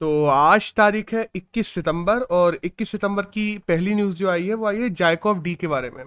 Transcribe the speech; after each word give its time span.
तो 0.00 0.24
आज 0.24 0.72
तारीख 0.74 1.12
है 1.14 1.26
21 1.36 1.68
सितंबर 1.74 2.20
और 2.32 2.58
21 2.64 2.90
सितंबर 2.90 3.22
की 3.26 3.46
पहली 3.68 3.94
न्यूज़ 3.94 4.14
जो 4.16 4.28
आई 4.30 4.46
है 4.46 4.54
वो 4.54 4.66
आई 4.66 4.80
है 4.82 4.90
जायकॉफ 4.90 5.38
डी 5.42 5.54
के 5.54 5.66
बारे 5.66 5.90
में। 5.90 6.04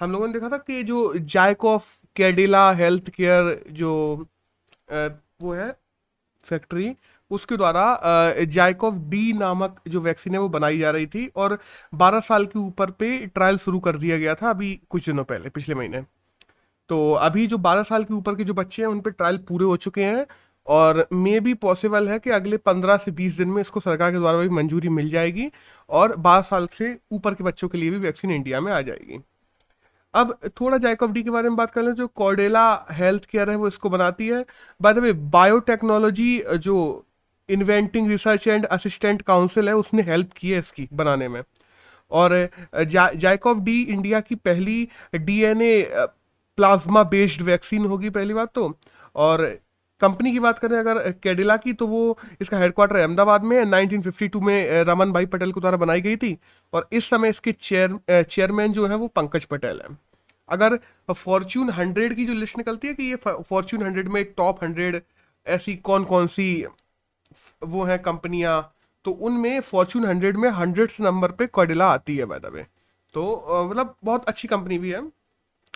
हम 0.00 0.12
लोगों 0.12 0.26
ने 0.26 0.32
देखा 0.32 0.48
था 0.48 0.56
कि 0.58 0.82
जो 0.82 1.12
जायकॉफ 1.16 1.88
कैडिला 2.16 2.70
हेल्थ 2.72 3.10
केयर 3.10 3.64
जो 3.72 3.92
वो 5.42 5.52
है, 5.52 5.70
फैक्ट्री, 6.46 6.94
उसके 7.30 7.56
द्वारा 7.56 8.44
जायकॉफ 8.44 8.94
डी 9.08 9.32
नामक 9.32 9.80
जो 9.88 10.00
वैक्सीन 10.00 10.34
है 10.34 10.40
वो 10.40 10.48
बनाई 10.48 10.78
जा 10.78 10.90
रही 10.90 11.06
थी 11.06 11.26
और 11.36 11.58
12 11.94 12.20
साल 12.22 12.46
के 12.46 12.58
ऊपर 12.58 12.90
पे 12.90 13.16
ट्रायल 13.26 13.58
शुरू 13.58 13.80
कर 13.80 13.96
दिया 13.96 14.16
गया 14.18 14.34
था 14.34 14.50
अभी 14.50 14.74
कुछ 14.90 15.06
दिनों 15.06 15.24
पहले, 15.24 15.48
पिछले 15.50 15.74
महीने। 15.74 16.04
तो 16.90 17.12
अभी 17.14 17.46
जो 17.46 17.56
12 17.58 17.82
साल 17.82 18.04
के 18.04 18.14
ऊपर 18.14 18.34
के 18.34 18.44
जो 18.44 18.54
बच्चे 18.54 18.82
हैं 18.82 18.88
उन 18.88 19.00
पे 19.00 19.10
ट्रायल 19.10 19.38
पूरे 19.48 19.64
हो 19.64 19.76
चुके 19.76 20.04
हैं 20.04 20.26
और 20.66 21.06
मे 21.12 21.38
भी 21.40 21.54
पॉसिबल 21.54 22.08
है 22.08 22.18
कि 22.18 22.30
अगले 22.30 22.56
15 22.58 22.96
से 22.96 23.10
20 23.12 23.36
दिन 23.38 23.48
में 23.48 23.60
इसको 23.60 23.80
सरकार 23.80 24.12
के 24.12 24.18
द्वारा 24.18 24.38
भी 24.38 24.48
मंजूरी 24.50 24.88
मिल 24.88 25.10
जाएगी 25.10 25.50
और 25.90 26.16
12 26.18 26.42
साल 26.42 26.66
से 26.72 26.96
ऊपर 27.12 27.34
के 27.34 27.44
बच्चों 27.44 27.68
के 27.68 27.78
लिए 27.78 27.90
भी 27.90 27.98
वैक्सीन 27.98 28.30
इंडिया 28.30 28.60
में 28.60 28.72
आ 28.72 28.80
जाएगी। 28.80 29.20
अब 30.14 30.38
थोड़ा 30.60 30.78
जायकॉफ 30.78 31.10
डी 31.10 31.22
के 31.22 31.30
बारे 31.30 31.48
में 31.48 31.56
बात 31.56 31.70
कर 31.70 31.82
लें 31.82 31.92
जो 31.94 32.06
कॉर्डेला 32.06 32.68
हेल्थ 32.92 33.24
केयर 33.24 33.50
है 33.50 33.56
वो 33.56 33.68
इसको 33.68 33.90
बनाती 33.90 34.26
है। 34.28 34.44
बाय 34.80 34.92
द 34.94 34.98
वे 34.98 35.12
बायोटेक्नोलॉजी 35.12 36.42
जो 36.58 36.76
inventing 37.48 38.08
research 38.10 38.46
and 38.48 38.66
assistant 38.66 39.22
council 39.22 39.68
है 39.68 39.74
उसने 39.76 40.02
हेल्प 40.02 40.32
की 40.36 40.50
है 40.50 40.58
इसकी 40.58 40.88
बनाने 40.92 41.28
में। 41.28 41.42
और 42.10 42.48
जा, 42.76 43.10
जायकॉफ 43.10 43.58
डी 43.58 43.80
इंडिया 43.82 44.20
की 44.20 44.34
पहली 44.34 44.88
डीएनए 45.14 45.82
प्लाज्मा 46.58 47.02
बेस्ड 47.04 47.42
वैक्सीन 47.42 47.84
होगी 47.86 48.10
पहली 48.10 48.34
बात 48.34 48.52
तो। 48.54 48.72
और 49.16 49.46
कंपनी 50.00 50.32
की 50.32 50.40
बात 50.40 50.58
करें, 50.58 50.76
अगर 50.78 51.10
कैडिला 51.22 51.56
की 51.56 51.72
तो 51.72 51.86
वो 51.86 52.18
इसका 52.40 52.58
हेडक्वार्टर 52.58 52.96
अहमदाबाद 52.96 53.44
में 53.44 53.56
है 53.56 53.64
1952 53.64 54.40
में 54.42 54.84
रमन 54.84 55.12
भाई 55.12 55.26
पटेल 55.26 55.52
के 55.52 55.60
द्वारा 55.60 55.76
बनाई 55.76 56.00
गई 56.00 56.16
थी 56.16 56.36
और 56.72 56.88
इस 56.92 57.08
समय 57.10 57.28
इसके 57.30 57.52
चेयर 57.52 57.98
चेयरमैन 58.22 58.72
जो 58.72 58.86
है 58.86 58.96
वो 58.96 59.06
पंकज 59.16 59.44
पटेल 59.46 59.80
है। 59.80 59.96
अगर 60.48 60.78
फॉर्च्यून 61.14 61.70
हंड्रेड 61.70 62.14
की 62.16 62.26
जो 62.26 62.34
लिस्ट 62.34 62.58
निकलती 62.58 62.88
है 62.88 62.94
कि 62.94 63.04
ये 63.04 63.16
फॉर्च्यून 63.16 63.82
हंड्रेड 63.82 64.08
में 64.08 64.24
टॉप 64.32 64.62
हंड्रेड 64.64 65.00
ऐसी 65.46 65.74
कौन 65.84 66.04
कौन 66.04 66.26
सी 66.28 66.64
वो 67.64 67.84
हैं 67.84 67.98
कंपनियाँ 68.02 68.60
तो 69.04 69.10
उनमें 69.10 69.60
फॉर्च्यून 69.62 70.04
हंड्रेड 70.04 70.36
में 70.36 70.48
हंड्रेड 70.52 70.90
नंबर 71.00 71.32
पे 71.32 71.46
कॉडिला 71.48 71.86
आती 71.92 72.16
है 72.16 72.24
बाय 72.24 72.38
द 72.40 72.52
वे 72.54 72.66
तो 73.14 73.68
मतलब 73.68 73.94
बहुत 74.04 74.24
अच्छी 74.28 74.48
कंपनी 74.48 74.78
भी 74.78 74.90
है। 74.90 75.00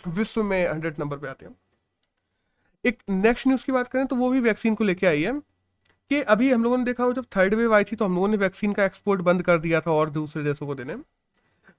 विश्व 0.09 0.43
में 0.43 0.67
हंड्रेड 0.69 0.95
नंबर 1.01 1.17
पे 1.17 1.29
आती 1.29 1.45
है। 1.45 1.51
एक 2.85 2.99
नेक्स्ट 3.11 3.47
न्यूज़ 3.47 3.65
की 3.67 3.73
बात 3.73 3.89
करें 3.89 4.07
तो 4.07 4.17
वो 4.17 4.31
भी 4.31 4.41
वैक्सीन 4.41 4.75
को 4.75 4.85
लेके 4.85 5.07
आई 5.07 5.23
है 5.23 5.33
कि 6.11 6.21
अभी 6.23 6.51
हम 6.53 6.63
लोगों 6.65 6.79
ने 6.79 6.85
देखा 6.85 7.05
हो, 7.05 7.13
जब 7.13 7.25
थर्ड 7.37 7.55
वेव 7.55 7.75
आई 7.75 7.85
थी 7.85 7.97
तो 7.97 8.05
हम 8.05 8.15
लोगों 8.15 8.29
ने 8.29 8.37
वैक्सीन 8.37 8.73
का 8.73 8.85
एक्सपोर्ट 8.85 9.21
बंद 9.23 9.43
कर 9.43 9.59
दिया 9.59 9.81
था 9.81 9.91
और 9.93 10.11
दूसरे 10.11 10.43
देशों 10.45 10.67
को 10.67 10.75
देने। 10.75 10.97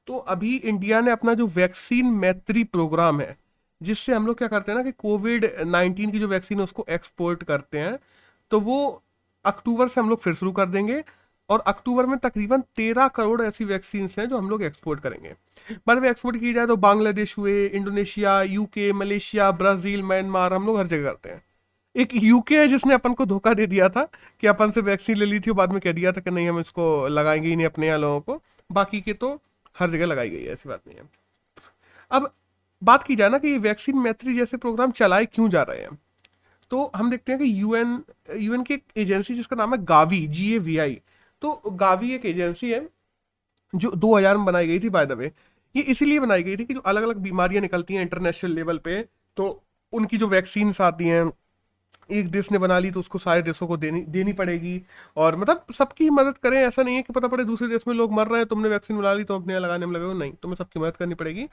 तो 0.07 0.17
अभी 0.29 0.55
इंडिया 0.57 0.99
ने 1.01 1.11
अपना 1.11 1.33
जो 1.33 1.47
वैक्सीन 1.49 2.05
मैत्री 2.15 2.63
प्रोग्राम 2.65 3.21
है, 3.21 3.37
जिससे 3.81 4.13
हम 4.13 4.27
लोग 4.27 4.37
क्या 4.37 4.47
करते 4.47 4.71
हैं 4.71 4.77
ना 4.77 4.83
कि 4.83 4.91
कोविड 4.93 5.45
नाइन्टीन 5.67 6.11
की 6.11 6.19
जो 6.19 6.27
वैक्सीन 6.27 6.57
है, 6.57 6.63
उसको 6.63 6.85
एक्सपोर्ट 6.89 7.43
करते 7.43 7.79
हैं 7.79 7.97
तो 8.51 8.59
वो 8.59 9.03
अक्टूबर 9.45 9.87
से 9.87 10.01
हम 10.01 10.09
लोग 10.09 10.19
फिर 10.21 10.33
शुरू 10.33 10.51
कर 10.51 10.65
देंगे। 10.67 11.03
और 11.51 11.59
अक्टूबर 11.59 12.05
में 12.05 12.17
तकरीबन 12.17 12.61
तेरह 12.75 13.07
करोड़ 13.07 13.41
ऐसी 13.41 13.65
वैक्सीन 13.65 14.09
हैं 14.19 14.27
जो 14.29 14.37
हम 14.37 14.49
लोग 14.49 14.63
एक्सपोर्ट 14.63 14.99
करेंगे। 14.99 15.33
बाद 15.87 15.97
में 15.97 16.09
एक्सपोर्ट 16.09 16.39
की 16.39 16.53
जाए 16.53 16.67
तो 16.67 16.75
बांग्लादेश 16.77 17.37
हुए, 17.37 17.65
Indonesia 17.67 18.41
UK 18.41 18.91
Malaysia, 18.93 19.51
Brazil, 19.51 20.03
Myanmar, 20.03 20.53
हम 20.53 20.65
लोग 20.65 20.77
हर 20.77 20.87
जगह 20.87 21.09
करते 21.09 21.29
हैं। 21.29 21.41
एक 21.95 22.09
यूके 22.13 22.59
है 22.59 22.67
जिसने 22.67 22.93
अपन 22.93 23.13
को 23.13 23.25
धोखा 23.25 23.53
दे 23.53 23.67
दिया 23.67 23.89
था 23.89 24.03
कि 24.41 24.47
अपन 24.47 24.71
से 24.71 24.81
वैक्सीन 24.81 25.17
ले 25.17 25.25
ली 25.25 25.39
थी 25.39 25.49
और 25.51 25.57
बाद 25.57 25.71
में 25.71 25.79
कह 25.81 25.91
दिया 25.91 26.11
था 26.11 26.21
कि 26.21 26.31
नहीं, 26.31 26.49
हम 26.49 26.59
इसको 26.59 27.07
लगाएँगे 27.07 27.49
ही 27.49 27.55
नहीं 27.55 27.65
अपने 27.65 27.87
यहाँ 27.87 27.99
लोगों 27.99 28.19
को। 28.19 28.41
बाकी 28.71 29.01
के 29.01 29.13
तो 29.13 29.39
हर 29.75 29.89
जगह 29.89 30.05
लगाई 30.05 30.29
गई 30.29 30.43
है, 30.43 30.53
ऐसी 30.53 30.69
बात 30.69 30.81
नहीं 30.87 30.97
है। 30.97 31.09
अब 32.11 32.33
बात 32.83 33.03
की 33.03 33.15
जाए 33.15 33.29
ना 33.29 33.37
कि 33.37 33.47
ये 33.47 33.57
वैक्सीन 33.57 33.97
मैत्री 33.97 34.35
जैसे 34.35 34.57
प्रोग्राम 34.57 34.91
चलाए 34.91 35.25
क्यों 35.25 35.49
जा 35.49 35.61
रहे 35.61 35.81
हैं? 35.81 35.97
तो 36.71 36.91
हम 36.95 37.09
देखते 37.09 37.31
हैं 37.31 37.41
कि 37.41 37.61
यूएन 37.61 38.03
यूएन 38.35 38.63
की 38.63 38.73
एक 38.73 38.83
एजेंसी 38.97 39.35
जिसका 39.35 39.55
नाम 39.55 39.73
है 39.73 39.83
गावी 39.85 40.27
जी 40.27 40.53
ए 40.55 40.57
वी 40.57 40.77
आई 40.77 41.01
तो 41.41 41.61
गावी 41.73 42.13
एक 42.13 42.25
एजेंसी 42.25 42.71
है, 42.71 42.87
जो 43.73 43.91
2000 43.91 44.37
में 44.37 44.45
बनाई 44.45 44.67
गई 44.67 44.79
थी 44.79 44.89
बाय 44.89 45.05
द 45.05 45.11
वे 45.13 45.31
ये 45.75 45.81
इसीलिए 45.83 46.19
बनाई 46.19 46.43
गई 46.43 46.55
थी 46.57 46.65
कि 46.65 46.73
जो 46.73 46.79
अलग 46.81 47.03
अलग 47.03 47.17
बीमारियाँ 47.19 47.61
निकलती 47.61 47.93
हैं 47.93 48.01
इंटरनेशनल 48.01 48.51
लेवल 48.51 48.77
पे 48.77 49.01
तो 49.37 49.47
उनकी 49.93 50.17
जो 50.17 50.27
वैक्सीन 50.27 50.73
आती 50.81 51.07
हैं, 51.07 51.31
एक 52.09 52.29
देश 52.31 52.51
ने 52.51 52.57
बना 52.57 52.77
ली 52.79 52.91
तो 52.91 52.99
उसको 52.99 53.19
सारे 53.19 53.41
देशों 53.41 53.67
को 53.67 53.77
देनी 53.77 54.01
देनी 54.09 54.33
पड़ेगी। 54.33 54.81
और 55.17 55.35
मतलब 55.35 55.65
सबकी 55.73 56.09
मदद 56.09 56.37
करें, 56.37 56.57
ऐसा 56.59 56.83
नहीं 56.83 56.95
है 56.95 57.01
कि 57.01 57.13
पता 57.13 57.27
पड़े 57.27 57.43
दूसरे 57.43 57.67
देश 57.67 57.83
में 57.87 57.93
लोग 57.95 58.13
मर 58.13 58.27
रहे 58.27 58.37
हैं, 58.37 58.47
तुमने 58.47 58.69
वैक्सीन 58.69 58.97
बना 58.97 59.13
ली 59.13 59.23
तो 59.23 59.35
अपने 59.35 59.59
लगाने 59.59 59.85
में 59.85 59.93
लगे 59.93 60.05
हो। 60.05 60.13
नहीं, 60.13 60.33
तुम्हें 60.33 60.55
सबकी 60.55 60.79
मदद 60.79 60.97
करनी 60.97 61.15
पड़ेगी। 61.15 61.47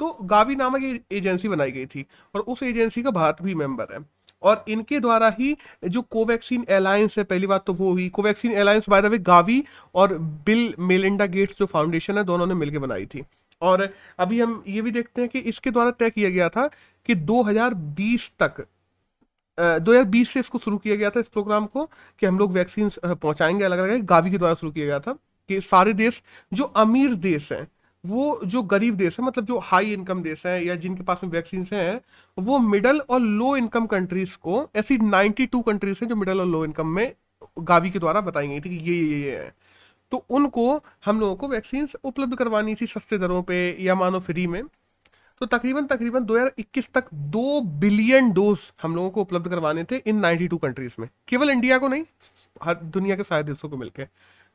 तो 0.00 0.10
गावी 0.24 0.56
नामक 0.56 1.02
एजेंसी 1.12 1.48
बनाई 1.48 1.70
गई 1.70 1.86
थी, 1.86 2.06
और 2.34 2.40
उस 2.42 2.62
एजेंसी 2.62 3.02
का 3.02 3.10
भारत 3.10 3.42
भी 3.42 3.54
मेंबर 3.54 3.94
है। 3.94 4.00
और 4.42 4.64
इनके 4.68 5.00
द्वारा 5.00 5.28
ही 5.30 5.56
जो 5.84 6.02
कोवैक्सीन 6.02 6.64
अलायंस 6.70 7.18
है, 7.18 7.24
पहली 7.24 7.46
बात 7.46 7.64
तो 7.66 7.72
वो 7.74 7.90
हुई। 7.90 8.08
Covaxin 8.10 8.54
alliance 8.54 8.88
by 8.88 9.02
the 9.02 9.06
way 9.06 9.18
Gavi 9.20 9.62
और 9.94 10.16
बिल 10.46 10.74
मेलिंडा 10.80 11.26
गेट्स 11.28 11.58
जो 11.58 11.66
फाउंडेशन 11.66 12.18
है, 12.18 12.24
दोनों 12.24 12.46
ने 12.46 12.54
मिलकर 12.54 12.78
बनाई 12.78 13.06
थी। 13.06 13.24
और 13.62 13.88
अभी 14.18 14.40
हम 14.40 14.62
ये 14.68 14.82
भी 14.82 14.90
देखते 14.90 15.20
हैं 15.20 15.30
कि 15.30 15.38
इसके 15.40 15.70
द्वारा 15.70 15.90
तय 15.92 16.10
किया 16.10 16.30
गया 16.30 16.48
था 16.48 16.66
कि 17.08 17.14
2020 17.16 18.30
तक 18.42 18.66
दो 19.58 19.92
हज़ार 19.92 20.04
बीस 20.04 20.30
से 20.30 20.40
इसको 20.40 20.58
शुरू 20.58 20.76
किया 20.78 20.94
गया 20.96 21.10
था, 21.10 21.20
इस 21.20 21.28
प्रोग्राम 21.28 21.66
को, 21.66 21.84
कि 22.18 22.26
हम 22.26 22.38
लोग 22.38 22.52
वैक्सीन 22.52 22.90
पहुंचाएँगे 23.04 23.64
अलग 23.64 23.78
अलग 23.78 24.04
गावी 24.06 24.30
के 24.30 24.38
द्वारा 24.38 24.54
शुरू 24.54 24.72
किया 24.72 24.86
गया 24.86 25.00
था, 25.00 25.12
कि 25.12 25.60
सारे 25.60 25.92
देश, 25.94 26.22
जो 26.52 26.64
अमीर 26.64 27.14
देश 27.16 27.52
हैं 27.52 27.66
वो 28.04 28.40
जो 28.44 28.62
गरीब 28.62 28.94
देश 28.96 29.18
है 29.20 29.26
मतलब 29.26 29.44
जो 29.44 29.58
हाई 29.58 29.92
इनकम 29.92 30.22
देश 30.22 30.46
है 30.46 30.64
या 30.66 30.74
जिनके 30.74 31.02
पास 31.02 31.20
में 31.24 31.30
वैक्सीन 31.30 31.66
हैं, 31.72 32.00
वो 32.38 32.58
मिडल 32.58 33.00
और 33.00 33.20
लो 33.20 33.56
इनकम 33.56 33.86
कंट्रीज़ 33.86 34.36
को, 34.36 34.68
ऐसी 34.76 34.98
92 34.98 35.62
कंट्रीज़ 35.62 35.98
हैं 36.02 36.08
जो 36.08 36.16
मिडल 36.16 36.40
और 36.40 36.46
लो 36.46 36.64
इनकम 36.64 36.86
में 36.86 37.12
गावी 37.58 37.90
के 37.90 37.98
द्वारा 37.98 38.20
बताई 38.20 38.48
गई 38.48 38.60
थी 38.60 38.78
कि 38.78 38.90
ये 38.90 38.96
ये 38.96 39.20
ये 39.22 39.36
है। 39.36 39.54
तो 40.12 40.24
उनको 40.30 40.82
हम 41.04 41.20
लोगों 41.20 41.36
को 41.36 41.48
वैक्सीन 41.48 41.88
उपलब्ध 42.04 42.36
करवानी 42.36 42.74
थी 42.74 42.86
सस्ते 42.86 43.18
दरों 43.18 43.42
पे 43.42 43.56
या 43.84 43.94
मानो 43.94 44.20
फ्री 44.20 44.46
में। 44.46 44.62
तो 45.40 45.46
तकरीबन 45.46 45.86
तकरीबन 45.86 46.24
2021 46.24 46.88
तक 46.94 47.04
दो 47.14 47.60
बिलियन 47.80 48.30
डोज 48.32 48.60
हम 48.82 48.96
लोगों 48.96 49.10
को 49.10 49.20
उपलब्ध 49.20 49.48
करवाने 49.48 49.84
थे 49.84 49.96
इन 50.06 50.18
92 50.20 50.56
कंट्रीज़ 50.56 51.00
में। 51.00 51.08
केवल 51.28 51.50
इंडिया 51.50 51.78
को 51.78 51.88
नहीं, 51.88 52.04
हर 52.62 52.74
दुनिया 52.74 53.16
के 53.16 53.22
सारे 53.22 53.42
देशों 53.42 53.68
को 53.68 53.76
मिलकर 53.76 54.08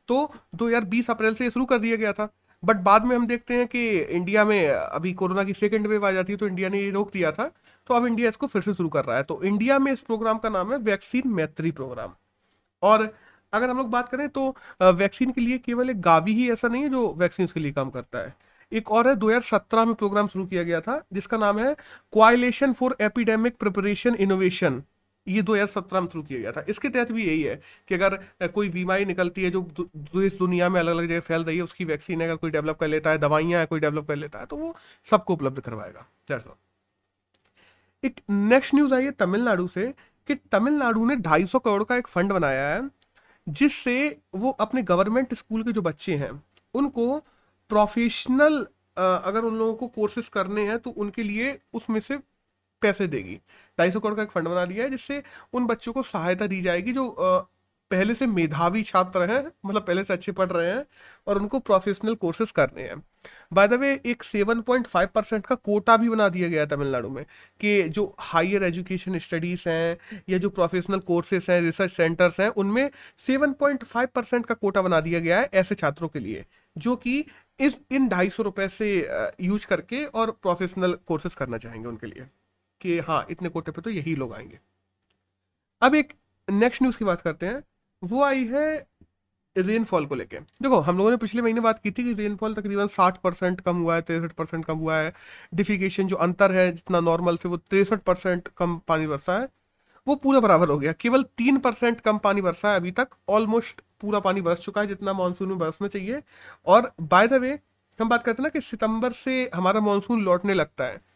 तो 0.08 0.32
2020 0.54 1.10
अप्रैल 1.10 1.34
से 1.34 1.50
शुरू 1.50 1.64
कर 1.64 1.78
दिया 1.78 1.96
गया 1.96 2.12
था। 2.12 2.28
बट 2.66 2.76
बाद 2.82 3.04
में 3.04 3.14
हम 3.16 3.26
देखते 3.26 3.54
हैं 3.54 3.66
कि 3.66 3.88
इंडिया 3.98 4.44
में, 4.44 4.68
अभी 4.68 5.12
कोरोना 5.14 5.44
की 5.44 5.52
सेकेंड 5.52 5.86
वेव 5.86 6.06
आ 6.06 6.10
जाती 6.12 6.32
है 6.32 6.38
तो 6.38 6.46
इंडिया 6.46 6.68
ने 6.68 6.80
ये 6.80 6.90
रोक 6.90 7.12
दिया 7.12 7.32
था। 7.32 7.50
तो 7.88 7.94
अब 7.94 8.06
इंडिया 8.06 8.28
इसको 8.28 8.46
फिर 8.46 8.62
से 8.62 8.74
शुरू 8.74 8.88
कर 8.88 9.04
रहा 9.04 9.16
है। 9.16 9.22
तो 9.22 9.42
इंडिया 9.42 9.78
में 9.78 9.92
इस 9.92 10.00
प्रोग्राम 10.00 10.38
का 10.38 10.48
नाम 10.48 10.72
है 10.72 10.78
वैक्सीन 10.80 11.28
मैत्री 11.28 11.70
प्रोग्राम 11.72 12.14
और 12.82 13.12
अगर 13.52 13.70
हम 13.70 13.76
लोग 13.78 13.90
बात 13.90 14.08
करें 14.08 14.28
तो 14.28 14.48
वैक्सीन 14.82 15.30
के 15.30 15.40
लिए 15.40 15.58
केवल 15.58 15.90
एक 15.90 16.00
गावी 16.00 16.34
ही 16.34 16.50
ऐसा 16.52 16.68
नहीं 16.68 16.82
है 16.82 16.88
जो 16.88 17.12
वैक्सीन 17.18 17.46
के 17.46 17.60
लिए 17.60 17.72
काम 17.72 17.90
करता 17.90 18.18
है। 18.18 18.34
एक 18.72 18.90
और 18.90 19.08
है 19.08 19.14
2017 19.16 19.84
में 19.86 19.94
प्रोग्राम 19.94 20.28
शुरू 20.28 20.44
किया 20.46 20.62
गया 20.62 20.80
था, 20.80 21.02
जिसका 21.12 21.36
नाम 21.36 21.58
है 21.58 21.74
coalition 22.12 22.72
for 22.72 22.96
epidemic 23.00 23.56
preparedness 23.56 24.14
innovation 24.16 24.82
ये 25.26 25.42
2017 25.42 26.00
में 26.00 26.08
शुरू 26.08 26.22
किया 26.24 26.40
गया 26.40 26.52
था। 26.52 26.64
इसके 26.68 26.88
तहत 26.88 27.12
भी 27.12 27.24
यही 27.24 27.42
है 27.42 27.60
कि 27.88 27.94
अगर 27.94 28.48
कोई 28.48 28.68
बीमारी 28.70 29.04
निकलती 29.04 29.44
है 29.44 29.50
जो 29.50 29.60
देश 29.96 30.38
दुनिया 30.38 30.68
में 30.68 30.80
अलग 30.80 30.92
अलग 30.92 31.08
जगह 31.08 31.20
फैल 31.22 31.44
रही 31.44 31.56
है, 31.56 31.62
उसकी 31.62 31.84
वैक्सीन 31.84 32.20
अगर 32.20 32.36
कोई 32.36 32.50
डेवलप 32.50 32.78
कर 32.80 32.88
लेता 32.88 33.10
है, 33.10 33.18
दवाइयाँ 33.18 33.66
कोई 33.66 33.80
डेवलप 33.80 34.08
कर 34.08 34.16
लेता 34.16 34.38
है 34.38 34.46
तो 34.46 34.56
वो 34.56 34.74
सबको 35.06 35.34
उपलब्ध 35.34 35.60
करवाएगा। 35.60 36.06
एक 38.02 38.20
नेक्स्ट 38.30 38.74
न्यूज़ 38.74 38.94
आई 38.94 39.04
है 39.04 39.10
तमिलनाडु 39.12 39.66
से 39.68 39.86
कि 40.28 40.34
तमिलनाडु 40.52 41.04
ने 41.06 41.16
250 41.18 41.58
करोड़ 41.58 41.84
का 41.84 41.96
एक 41.96 42.06
फंड 42.08 42.32
बनाया 42.32 42.68
है, 42.68 42.88
जिससे 43.46 44.18
वो 44.34 44.50
अपने 44.50 44.82
गवर्नमेंट 44.84 45.34
स्कूल 45.34 45.62
के 45.62 45.72
जो 45.72 45.82
बच्चे 45.82 46.16
हैं, 46.16 46.30
उनको 46.74 47.18
प्रोफेशनल 47.70 48.66
अगर 48.96 49.44
उन 49.44 49.56
लोगों 49.58 49.74
को 49.74 49.86
कोर्सेज 49.88 50.28
करने 50.28 50.62
हैं 50.66 50.78
तो 50.78 50.90
उनके 50.92 51.22
लिए 51.22 51.58
उसमें 51.74 52.00
से 52.00 52.18
पैसे 52.82 53.06
देगी। 53.06 53.38
ढाई 53.78 53.90
सौ 53.90 54.00
करोड़ 54.00 54.14
का 54.16 54.22
एक 54.22 54.30
फंड 54.30 54.48
बना 54.48 54.64
लिया 54.64 54.84
है, 54.84 54.90
जिससे 54.90 55.22
उन 55.52 55.66
बच्चों 55.66 55.92
को 55.92 56.02
सहायता 56.04 56.46
दी 56.46 56.60
जाएगी 56.62 56.92
जो 56.92 57.14
पहले 57.90 58.14
से 58.14 58.26
मेधावी 58.26 58.82
छात्र 58.82 59.30
हैं 59.30 59.44
मतलब 59.66 59.82
पहले 59.82 60.02
से 60.04 60.12
अच्छे 60.12 60.32
पढ़ 60.32 60.48
रहे 60.50 60.70
हैं 60.70 60.84
और 61.26 61.38
उनको 61.38 61.58
प्रोफेशनल 61.60 62.14
कोर्सेज 62.14 62.50
करने 62.50 62.82
हैं। 62.82 63.02
बाय 63.52 63.68
द 63.68 63.72
वे 63.72 63.92
एक 64.06 64.22
7.5 64.22 65.10
परसेंट 65.14 65.46
का 65.46 65.54
कोटा 65.54 65.96
भी 65.96 66.08
बना 66.08 66.28
दिया 66.28 66.48
गया 66.48 66.64
तमिलनाडु 66.66 67.08
में 67.08 67.24
कि 67.60 67.82
जो 67.88 68.14
हायर 68.18 68.62
एजुकेशन 68.64 69.18
स्टडीज़ 69.18 69.68
हैं 69.68 70.22
या 70.28 70.38
जो 70.38 70.50
प्रोफेशनल 70.50 70.98
कोर्सेज 71.02 71.46
हैं 71.50 71.60
रिसर्च 71.62 71.92
सेंटर्स 71.92 72.40
हैं, 72.40 72.48
उनमें 72.48 72.90
7.5 73.26 74.10
परसेंट 74.14 74.46
का 74.46 74.54
कोटा 74.54 74.82
बना 74.82 75.00
दिया 75.00 75.20
गया 75.20 75.40
है 75.40 75.50
ऐसे 75.54 75.74
छात्रों 75.74 76.08
के 76.08 76.18
लिए, 76.18 76.44
जो 76.76 76.96
कि 76.96 77.24
इस, 77.60 77.76
इन 77.90 78.08
ढाई 78.08 78.30
सौ 78.30 78.42
रुपए 78.42 78.68
से 78.68 78.90
यूज़ 79.40 79.66
करके 79.66 80.04
और 80.04 80.30
प्रोफेशनल 80.42 80.98
कोर्सेज 81.06 81.34
करना 81.34 81.58
चाहेंगे 81.58 81.88
उनके 81.88 82.06
लिए। 82.06 82.26
कि 82.80 82.98
हाँ 82.98 83.26
इतने 83.30 83.48
कोटे 83.48 83.72
पे 83.72 83.82
तो 83.82 83.90
यही 83.90 84.14
लोग 84.14 84.34
आएँगे। 84.34 84.58
अब 85.82 85.94
एक 85.94 86.12
नेक्स्ट 86.50 86.82
न्यूज़ 86.82 86.96
की 86.96 87.04
बात 87.04 87.20
करते 87.20 87.46
हैं। 87.46 87.64
वो 88.04 88.22
आई 88.22 88.44
है 88.44 88.86
रेनफॉल 89.58 90.06
को 90.06 90.14
लेके। 90.14 90.36
देखो, 90.36 90.80
हम 90.80 90.98
लोगों 90.98 91.10
ने 91.10 91.16
पिछले 91.16 91.42
महीने 91.42 91.60
बात 91.60 91.82
की 91.82 91.90
थी 91.90 92.04
कि 92.04 92.12
रेनफॉल 92.12 92.54
तकरीबन 92.54 92.86
साठ 92.86 93.18
परसेंट 93.18 93.60
कम 93.60 93.76
हुआ 93.76 93.94
है, 93.94 94.02
तिरसठ 94.02 94.32
परसेंट 94.32 94.64
कम 94.64 94.78
हुआ 94.78 94.96
है। 94.96 95.12
डिफिकेशन 95.54 96.06
जो 96.06 96.16
अंतर 96.16 96.52
है, 96.52 96.72
जितना 96.72 97.00
नॉर्मल 97.00 97.36
से 97.36 97.48
वो 97.48 97.56
तिरसठ 97.56 98.00
परसेंट 98.00 98.48
कम 98.56 98.80
पानी 98.88 99.06
बरसा 99.06 99.38
है, 99.38 99.48
वो 100.08 100.14
पूरा 100.14 100.40
बराबर 100.40 100.68
हो 100.68 100.78
गया। 100.78 100.92
केवल 100.92 101.22
तीन 101.22 101.58
परसेंट 101.58 102.00
कम 102.00 102.18
पानी 102.18 102.40
बरसा 102.40 102.70
है 102.70 102.76
अभी 102.76 102.90
तक। 102.90 103.08
ऑलमोस्ट 103.28 103.80
पूरा 104.00 104.20
पानी 104.20 104.40
बरस 104.40 104.58
चुका 104.58 104.80
है, 104.80 104.86
जितना 104.86 105.12
मानसून 105.12 105.48
में 105.48 105.58
बरसना 105.58 105.88
चाहिए। 105.88 106.22
और 106.66 106.92
बाय 107.00 107.28
द 107.28 107.32
वे 107.32 107.60
हम 108.00 108.08
बात 108.08 108.24
करते 108.24 108.42
हैं 108.42 108.44
ना 108.44 108.48
कि 108.48 108.60
सितंबर 108.60 109.12
से 109.12 109.50
हमारा 109.54 109.80
मानसून 109.80 110.22
लौटने 110.22 110.54
लगता 110.54 110.84
है। 110.84 111.15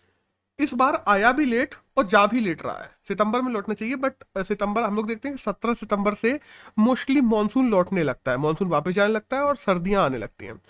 इस 0.60 0.72
बार 0.74 1.02
आया 1.08 1.30
भी 1.32 1.44
लेट 1.46 1.74
और 1.98 2.06
जा 2.06 2.24
भी 2.26 2.40
लेट 2.40 2.62
रहा 2.62 2.76
है। 2.76 2.90
सितंबर 3.08 3.42
में 3.42 3.52
लौटना 3.52 3.74
चाहिए 3.74 3.96
बट 3.96 4.24
सितंबर 4.38 4.82
हम 4.82 4.96
लोग 4.96 5.06
देखते 5.06 5.28
हैं 5.28 5.36
सत्रह 5.36 5.74
सितंबर 5.74 6.14
से 6.14 6.38
मोस्टली 6.78 7.20
मानसून 7.22 7.70
लौटने 7.70 8.02
लगता 8.02 8.30
है। 8.30 8.36
मानसून 8.38 8.68
वापस 8.68 8.92
जाने 8.92 9.12
लगता 9.12 9.36
है 9.36 9.42
और 9.42 9.56
सर्दियाँ 9.58 10.04
आने 10.04 10.18
लगती 10.18 10.46
हैं। 10.46 10.60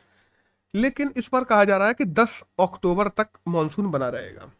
लेकिन 0.75 1.13
इस 1.17 1.29
बार 1.33 1.45
कहा 1.45 1.65
जा 1.65 1.77
रहा 1.77 1.89
है 1.89 1.95
कि 1.95 2.05
10 2.07 2.43
अक्टूबर 2.61 3.09
तक 3.11 3.29
मानसून 3.49 3.91
बना 3.91 4.09
रहेगा। 4.09 4.51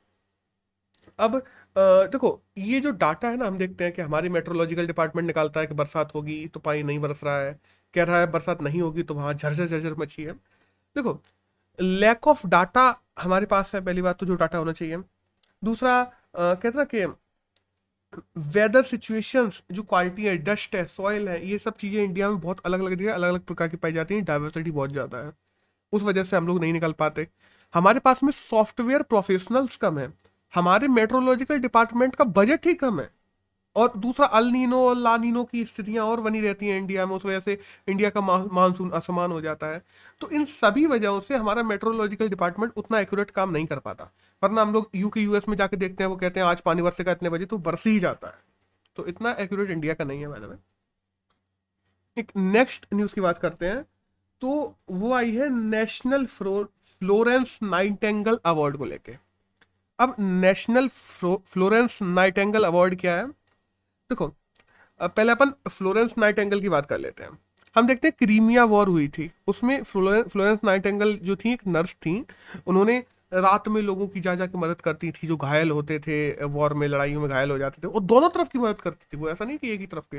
अब 1.19 1.43
देखो, 1.77 2.41
ये 2.59 2.81
जो 2.81 2.91
डाटा 2.93 3.29
है 3.29 3.37
ना, 3.37 3.47
हम 3.47 3.59
देखते 3.59 3.85
हैं 3.85 3.93
कि 3.93 4.03
हमारी 4.03 4.29
मेट्रोलॉजिकल 4.29 4.87
डिपार्टमेंट 4.87 5.27
निकालता 5.27 5.61
है 5.61 5.67
कि 5.67 5.75
बरसात 5.75 6.15
होगी 6.15 6.47
तो 6.49 6.61
पानी 6.61 6.83
नहीं 6.83 6.99
बरस 7.01 7.21
रहा 7.25 7.39
है। 7.39 7.59
कह 7.95 8.05
रहा 8.05 8.19
है 8.21 8.31
बरसात 8.33 8.63
नहीं 8.63 8.81
होगी 8.83 9.03
तो 9.03 9.15
वहाँ 9.15 9.35
झरझर 9.35 9.67
झरझर 9.67 9.95
मची 9.99 10.23
है। 10.23 10.33
देखो 10.33 11.21
लैक 11.79 12.29
ऑफ़ 12.29 12.47
डाटा 12.47 12.83
हमारे 13.21 13.47
पास 13.47 13.75
है, 13.75 13.81
पहली 13.81 14.03
बात 14.03 14.19
तो 14.19 14.27
जो 14.27 14.35
डाटा 14.37 14.59
होना 14.59 14.73
चाहिए। 14.73 14.97
दूसरा 15.63 16.03
कहते 16.37 16.79
ना 16.79 16.85
कि 16.85 17.05
वेदर 18.49 18.83
सिचुएशंस 18.83 19.63
जो 19.73 19.83
क्वालिटी 19.83 20.25
है 20.25 20.37
डस्ट 20.39 20.75
है 20.75 20.85
सॉइल 20.87 21.29
है, 21.29 21.47
ये 21.47 21.59
सब 21.59 21.77
चीज़ें 21.77 22.03
इंडिया 22.05 22.29
में 22.31 22.39
बहुत 22.41 22.61
अलग 22.67 22.81
अलग 22.81 22.95
जगह 22.95 23.15
अलग 23.15 23.29
अलग 23.29 23.45
प्रकार 23.45 23.69
की 23.69 23.77
पाई 23.77 23.93
जाती 23.93 24.15
हैं 24.15 24.25
डाइवर्सिटी 24.25 24.71
बहुत 24.71 24.93
ज़्यादा 24.93 25.19
है। 25.19 25.33
उस 25.93 26.03
वजह 26.03 26.25
से 26.25 26.37
हम 26.37 26.47
लोग 26.47 26.61
नहीं 26.61 26.73
निकल 26.73 26.93
पाते। 26.95 27.27
हमारे 27.75 28.01
पास 28.01 28.23
में 28.23 28.31
सॉफ्टवेयर 28.33 29.03
प्रोफेशनल्स 29.05 29.77
कम 29.77 29.99
है। 29.99 30.13
हमारे 30.55 30.89
मेट्रोलॉजिकल 30.89 31.59
डिपार्टमेंट 31.59 32.17
का 32.17 32.25
बजट 32.27 32.67
ही 32.67 32.75
कम 32.75 33.01
है। 33.01 33.11
और 33.77 33.93
दूसरा 33.97 34.27
अल 34.29 34.47
नीनो 34.47 34.79
और 34.87 34.97
ला 34.97 35.17
नीनो 35.17 35.45
की 35.45 35.65
स्थितियाँ 35.65 36.05
और 36.07 36.21
बनी 36.21 36.41
रहती 36.41 36.69
हैं 36.69 36.79
इंडिया 36.79 37.07
में, 37.07 37.15
उस 37.17 37.25
वजह 37.25 37.41
से 37.41 37.59
इंडिया 37.89 38.11
का 38.11 38.21
मानसून 38.21 38.91
असमान 38.91 39.33
हो 39.33 39.41
जाता 39.41 39.67
है। 39.67 39.83
तो 40.21 40.29
इन 40.31 40.45
सभी 40.47 40.87
वजहों 40.87 41.21
से 41.21 41.37
हमारा 41.37 41.63
मेट्रोलॉजिकल 41.65 42.29
डिपार्टमेंट 42.29 42.73
उतना 42.77 43.01
एक्यूरेट 43.01 43.31
काम 43.31 43.51
नहीं 43.51 43.67
कर 43.67 43.79
पाता। 43.79 44.11
वरना 44.43 44.63
हम 44.63 44.73
लोग 44.73 44.91
यू 44.95 45.09
के 45.09 45.21
यूएस 45.21 45.49
में 45.49 45.57
जाके 45.57 45.77
देखते 45.77 46.05
हैं, 46.05 46.11
वो 46.11 46.17
कहते 46.17 46.41
हैं, 46.41 46.47
आज 46.47 46.61
पानी 46.61 46.83
बरसेगा 46.83 47.13
इतने 47.13 47.31
बजे 47.31 47.45
तो 47.47 47.59
बरस 47.61 47.87
ही 47.87 47.99
जाता 48.01 48.29
है। 48.29 48.39
तो 48.97 49.07
इतना 49.07 49.31
एक्यूरेट 49.41 49.71
इंडिया 49.71 49.95
का 49.95 50.05
नहीं 50.05 50.21
है 50.21 50.29
मैडम 50.29 50.57
एक 52.17 52.31
नेक्स्ट 52.37 52.87
न्यूज़ 52.95 53.15
की 53.15 53.21
बात 53.21 53.39
करते 53.39 53.67
हैं 53.67 53.83
तो 54.43 54.51
वो 54.91 55.13
आई 55.15 55.31
है 55.33 55.49
नेशनल 55.51 56.25
फ्लोरेंस 56.27 57.59
नाइटेंगल 57.63 58.39
अवार्ड 58.47 58.77
को 58.77 58.85
लेके। 58.85 59.13
अब 59.99 60.15
नेशनल 60.21 60.89
फ्लोरेंस 60.89 61.99
नाइटेंगल 62.03 62.65
अवार्ड 62.65 62.95
क्या 63.01 63.17
है? 63.17 63.27
देखो 64.11 64.27
पहले 65.01 65.33
अपन 65.33 65.53
फ्लोरेंस 65.69 66.13
नाइटेंगल 66.19 66.61
की 66.61 66.69
बात 66.69 66.87
कर 66.87 66.99
लेते 66.99 67.23
हैं। 67.23 67.39
हम 67.77 67.87
देखते 67.87 68.09
हैं 68.09 68.15
क्रीमिया 68.19 68.65
वॉर 68.65 68.89
हुई 68.89 69.07
थी। 69.09 69.31
उसमें 69.47 69.83
फ्लोरेंस 69.83 70.59
नाइटेंगल 70.65 71.15
जो 71.23 71.37
थी, 71.37 71.53
एक 71.53 71.67
नर्स 71.67 71.95
थी। 71.97 72.25
उन्होंने 72.67 72.99
रात 73.35 73.69
में 73.69 73.81
लोगों 73.83 74.07
की 74.09 74.21
जा 74.21 74.35
जाके 74.35 74.59
मदद 74.59 74.81
करती 74.81 75.11
थी, 75.11 75.27
जो 75.27 75.37
घायल 75.37 75.71
होते 75.71 75.99
थे 75.99 76.45
वॉर 76.47 76.75
में, 76.75 76.87
लड़ाइयों 76.89 77.21
में 77.21 77.31
घायल 77.31 77.51
हो 77.51 77.59
जाते 77.59 77.83
थे। 77.85 77.89
और 77.89 78.01
दोनों 78.03 78.29
तरफ़ 78.31 78.49
की 78.49 78.59
मदद 78.59 78.81
करती 78.81 79.07
थी। 79.13 79.21
वो 79.21 79.29
ऐसा 79.31 79.45
नहीं 79.45 79.59
कि 79.59 79.71
एक 79.71 79.81
ही 79.81 79.87
तरफ़ 79.87 80.05
के। 80.13 80.19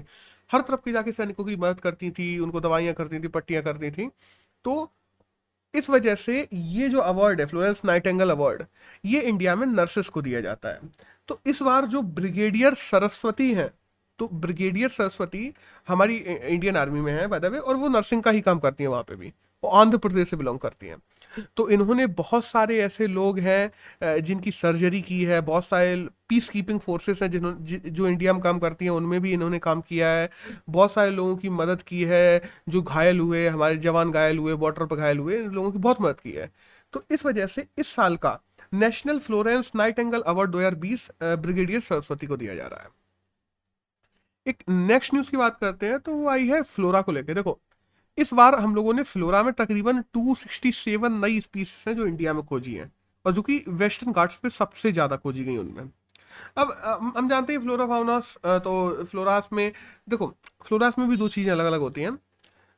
हर 0.52 0.62
तरफ़ 0.62 0.80
के 0.86 0.92
जाके 0.92 1.12
सैनिकों 1.12 1.46
की 1.46 1.56
मदद 1.56 1.80
करती 1.80 2.12
थी, 2.12 2.38
उनको 2.40 2.62
दवाइयाँ 2.62 2.94
करती 2.94 3.20
थी, 3.20 3.28
पट्टियाँ 3.28 3.64
करती 3.64 3.92
थी। 3.92 4.10
तो 4.66 4.92
इस 5.76 5.90
वजह 5.90 6.16
से 6.16 6.48
ये 6.54 6.90
जो 6.90 7.00
अवार्ड 7.00 7.40
है 7.40 7.46
फ्लोरेंस 7.46 7.82
नाइटेंगल 7.86 8.30
अवार्ड 8.30 8.64
ये 9.06 9.22
इंडिया 9.22 9.56
में 9.56 9.68
नर्सेस 9.68 10.10
को 10.10 10.22
दिया 10.22 10.42
जाता 10.42 10.70
है। 10.70 10.80
तो 11.28 11.40
इस 11.46 11.62
बार 11.62 11.86
जो 11.86 12.02
ब्रिगेडियर 12.02 12.74
सरस्वती 12.74 13.54
हैं 13.54 13.70
तो 14.22 14.28
ब्रिगेडियर 14.32 14.90
सरस्वती 14.92 15.54
हमारी 15.88 16.16
इंडियन 16.16 16.76
आर्मी 16.78 17.00
में 17.02 17.14
है 17.14 17.28
बाय 17.28 17.50
और 17.50 17.76
वो 17.76 17.88
नर्सिंग 17.90 18.22
का 18.24 18.32
ही 18.32 18.42
काम 18.42 18.60
करती 18.60 18.84
है 18.84 18.90
वहाँ 18.90 19.04
पे 19.04 19.16
भी। 19.16 19.34
वो 19.64 19.70
आंध्र 19.72 19.98
प्रदेश 19.98 20.30
से 20.30 20.38
बिलोंग 20.38 20.60
करती 20.60 20.88
हैं। 20.88 20.98
तो 21.58 21.68
इन्होंने 21.70 22.06
बहुत 22.10 22.46
सारे 22.46 22.78
ऐसे 22.82 23.08
लोग 23.08 23.40
हैं 23.40 24.22
जिनकी 24.22 24.52
सर्जरी 24.52 25.02
की 25.02 25.24
है, 25.24 25.40
बहुत 25.42 25.66
सारे 25.66 25.96
पीस 26.30 26.50
कीपिंग 26.50 26.80
फोर्सेस 26.80 27.22
हैं 27.22 27.30
जिन्होंने 27.32 27.90
जो 27.90 28.08
इंडिया 28.08 28.34
में 28.34 28.42
काम 28.42 28.60
करती 28.60 28.86
हैं, 28.86 28.92
उनमें 28.92 29.20
भी 29.22 29.34
इन्होंने 29.34 29.60
काम 29.60 29.82
किया 29.82 30.08
है। 30.10 30.30
बहुत 30.70 30.94
सारे 30.94 31.12
लोगों 31.12 31.36
की 31.38 31.50
मदद 31.52 31.82
की 31.82 32.04
है, 32.04 32.42
जो 32.70 32.82
घायल 32.82 33.20
हुए, 33.20 33.48
हमारे 33.48 33.78
जवान 33.80 34.12
घायल 34.12 34.38
हुए 34.38 34.56
बॉर्डर 34.56 34.86
पर 34.86 34.96
घायल 34.98 35.20
हुए 35.20 35.38
लोगों 35.40 35.72
की 35.72 35.80
बहुत 35.80 36.02
मदद 36.02 36.20
की 36.20 36.32
है। 36.32 36.52
तो 36.94 37.04
इस 37.12 37.26
वजह 37.26 37.48
से 37.48 37.68
इस 37.78 37.96
साल 37.96 38.16
का 38.18 38.40
national 38.74 39.20
Florence 39.20 39.72
Nightingale 40.00 40.22
award 40.22 40.52
2020 40.52 41.10
brigadier 41.24 41.82
Saraswati 41.82 42.28
को 42.28 42.38
दिया 42.38 42.56
जा 42.56 42.68
रहा 42.68 42.82
है। 42.82 42.90
एक 44.46 44.64
नेक्स्ट 44.70 45.14
न्यूज़ 45.14 45.30
की 45.32 45.38
बात 45.38 45.58
करते 45.60 45.86
हैं 45.86 46.00
तो 46.00 46.14
वो 46.14 46.28
आई 46.30 46.48
है 46.48 46.62
फ्लोरा 46.64 47.02
को 47.02 47.12
लेकर 47.12 47.34
देखो, 47.34 47.60
इस 48.18 48.34
बार 48.34 48.56
हम 48.56 48.76
लोगों 48.76 48.94
ने 48.94 49.04
फ्लोरा 49.06 49.42
में 49.44 49.52
तकरीबन 49.56 50.02
267 50.14 51.12
नई 51.16 51.40
स्पीसीज 51.42 51.88
हैं 51.88 51.96
जो 51.96 52.08
इंडिया 52.08 52.34
में 52.34 52.44
खोजी 52.46 52.74
हैं, 52.76 52.92
और 53.26 53.32
जो 53.34 53.42
कि 53.42 53.64
वेस्टर्न 53.70 54.12
घाट्स 54.14 54.36
पे 54.38 54.50
सबसे 54.52 54.92
ज़्यादा 54.92 55.16
खोजी 55.18 55.44
गई 55.44 55.58
उनमें। 55.58 55.90
अब 56.58 56.72
हम 57.18 57.30
जानते 57.30 57.54
हैं 57.54 57.62
फ्लोरा 57.62 57.86
फाउनास 57.88 58.36
तो 58.46 59.06
फ्लोरास 59.06 59.50
में, 59.54 59.72
देखो 60.08 60.34
फ्लोरास 60.66 61.00
में 61.00 61.08
भी 61.10 61.18
दो 61.18 61.28
चीज़ें 61.30 61.52
अलग 61.52 61.66
अलग 61.66 61.80
होती 61.82 62.02
हैं। 62.02 62.18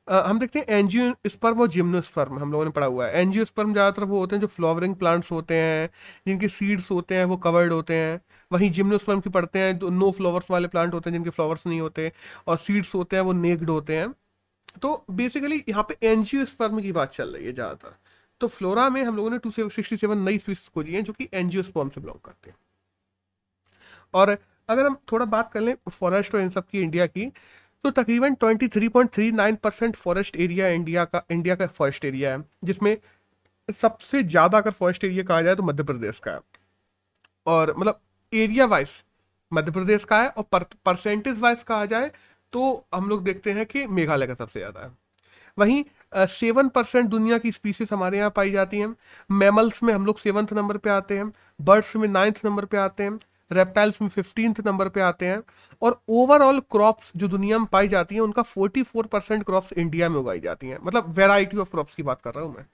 हम 0.08 0.40
देखते 0.40 0.60
हैं 0.60 0.66
एनजियो 0.70 1.30
स्पर्म 1.30 1.60
और 1.62 1.68
जिम्नोस्पर्म 1.70 2.40
हम 2.40 2.52
लोगों 2.52 2.66
ने 2.66 2.72
पढ़ा 2.72 2.88
हुआ 2.88 3.06
है। 3.08 3.22
एनजियो 3.22 3.46
स्पर्म 3.46 3.74
ज़्यादातर 3.74 4.04
वो 4.06 4.20
होते 4.20 4.36
हैं 4.36 4.42
जो 4.42 4.48
फ्लावरिंग 4.50 4.96
प्लांट्स 4.96 5.32
होते 5.32 5.56
हैं, 5.56 5.90
जिनके 6.28 6.48
सीड्स 6.50 6.90
होते 6.92 7.16
हैं, 7.16 7.26
वो 7.26 7.38
कवर्ड 7.40 7.74
होते 7.74 7.94
हैं। 7.96 8.20
वहीं 8.52 8.70
जिम्नोस्पर्म 8.72 9.20
की 9.20 9.30
पढ़ते 9.30 9.60
हैं 9.60 9.78
तो 9.80 9.90
नो 9.92 10.12
फ्लावर्स 10.12 10.52
वाले 10.52 10.68
प्लांट 10.68 10.94
होते 10.94 11.10
हैं 11.10 11.18
जिनके 11.18 11.30
फ्लावर्स 11.30 11.66
नहीं 11.68 11.80
होते 11.82 12.12
और 12.48 12.58
सीड्स 12.60 12.94
होते 12.96 13.16
हैं, 13.16 13.24
वो 13.24 13.34
नेक्ड 13.34 13.70
होते 13.70 13.98
हैं। 13.98 14.14
तो 14.82 15.06
बेसिकली 15.12 15.64
यहाँ 15.70 15.84
पे 15.90 15.98
एनजियो 16.04 16.46
स्पर्म 16.46 16.82
की 16.82 16.92
बात 16.92 17.14
चल 17.14 17.30
रही 17.30 17.46
है 17.46 17.54
ज़्यादातर। 17.54 17.96
तो 18.42 18.48
फ्लोरा 18.50 18.90
में 18.90 19.02
हम 19.04 19.16
लोगों 19.16 19.30
ने 19.32 19.38
टू 19.40 19.52
सिक्सटी 19.52 19.98
सेवन 19.98 20.18
नई 20.20 20.38
स्पीसीज 20.38 20.70
खोजी 20.70 20.94
हैं, 20.94 21.04
जो 21.04 21.14
कि 21.14 21.30
एनजियो 21.34 21.64
स्पर्म 21.64 21.90
से 21.90 22.02
बिलोंग 22.02 22.20
करते 22.26 22.50
हैं। 22.50 22.58
और 24.14 24.38
अगर 24.70 24.86
हम 24.86 24.98
थोड़ा 25.12 25.26
बात 25.28 25.52
कर 25.54 25.62
लें 25.62 25.76
फॉरेस्ट 25.90 26.36
और 26.36 26.42
इन 26.42 26.50
सब 26.50 26.68
की 26.68 26.82
इंडिया 26.82 27.06
की 27.08 27.26
तो 27.84 27.90
तकरीबन 27.92 28.36
23.39 28.36 29.56
परसेंट 29.58 29.96
फॉरेस्ट 29.96 30.36
एरिया 30.36 30.68
इंडिया 30.70 31.04
का 31.06 31.24
इंडिया 31.32 31.56
का 31.56 31.68
फॉरेस्ट 31.70 32.06
एरिया 32.06 32.32
है, 32.32 32.44
जिसमें 32.64 32.98
सबसे 33.70 34.22
ज़्यादा 34.24 34.58
अगर 34.58 34.72
फॉरेस्ट 34.72 35.04
एरिया 35.04 35.24
कहा 35.24 35.42
जाए 35.42 35.56
तो 35.56 35.64
मध्य 35.64 35.84
प्रदेश 35.84 36.20
का 36.20 36.32
है। 36.32 36.40
और 37.46 37.74
मतलब 37.78 38.00
एरिया 38.34 38.66
वाइज 38.66 38.90
मध्य 39.52 39.72
प्रदेश 39.72 40.04
का 40.04 40.22
है 40.22 40.28
और 40.30 40.66
परसेंटेज 40.86 41.40
वाइज 41.40 41.64
कहा 41.64 41.86
जाए 41.86 42.12
तो 42.54 42.86
हम 42.96 43.10
लोग 43.10 43.24
देखते 43.24 43.52
हैं 43.52 43.66
कि 43.66 43.86
मेघालय 43.90 44.28
का 44.28 44.34
सबसे 44.36 44.60
ज़्यादा 44.60 44.82
है। 44.82 44.92
वहीं 45.58 45.84
सेवन 46.30 46.68
परसेंट 46.70 47.10
दुनिया 47.10 47.38
की 47.38 47.52
स्पीसीज 47.52 47.90
हमारे 47.92 48.18
यहाँ 48.18 48.30
पाई 48.36 48.52
जाती 48.52 48.80
हैं। 48.80 48.96
मैमल्स 49.30 49.82
में 49.84 49.94
हम 49.94 50.06
लोग 50.06 50.20
सेवन्थ 50.20 50.54
नंबर 50.54 50.78
पे 50.78 50.90
आते 50.90 51.18
हैं। 51.18 51.32
बर्ड्स 51.60 51.96
में 51.96 52.08
नाइन्थ 52.08 52.40
नंबर 52.46 52.66
पे 52.66 52.78
आते 52.78 53.04
हैं। 53.04 53.18
रेप्टाइल्स 53.52 54.02
में 54.02 54.08
फिफ्टींथ 54.10 54.62
नंबर 54.66 54.90
पे 54.90 55.02
आते 55.02 55.26
हैं 55.26 55.42
और 55.82 56.00
ओवरऑल 56.12 56.60
क्रॉप्स 56.72 57.12
जो 57.16 57.28
दुनिया 57.28 57.58
में 57.60 57.68
पाई 57.68 57.88
जाती 57.88 58.16
हैं, 58.16 58.22
उनका 58.22 58.44
44 58.44 59.08
परसेंट 59.08 59.44
क्रॉप्स 59.44 59.74
इंडिया 59.74 60.10
में 60.10 60.18
उगाई 60.20 60.40
जाती 60.40 60.68
हैं। 60.68 60.78
मतलब 60.84 61.10
वेराइटी 61.18 61.58
ऑफ़ 61.58 61.72
क्रॉप्स 61.72 61.96
की 61.96 62.04
बात 62.04 62.22
कर 62.22 62.34
रहा 62.34 62.46
हूँ 62.46 62.56
मैं। 62.56 62.66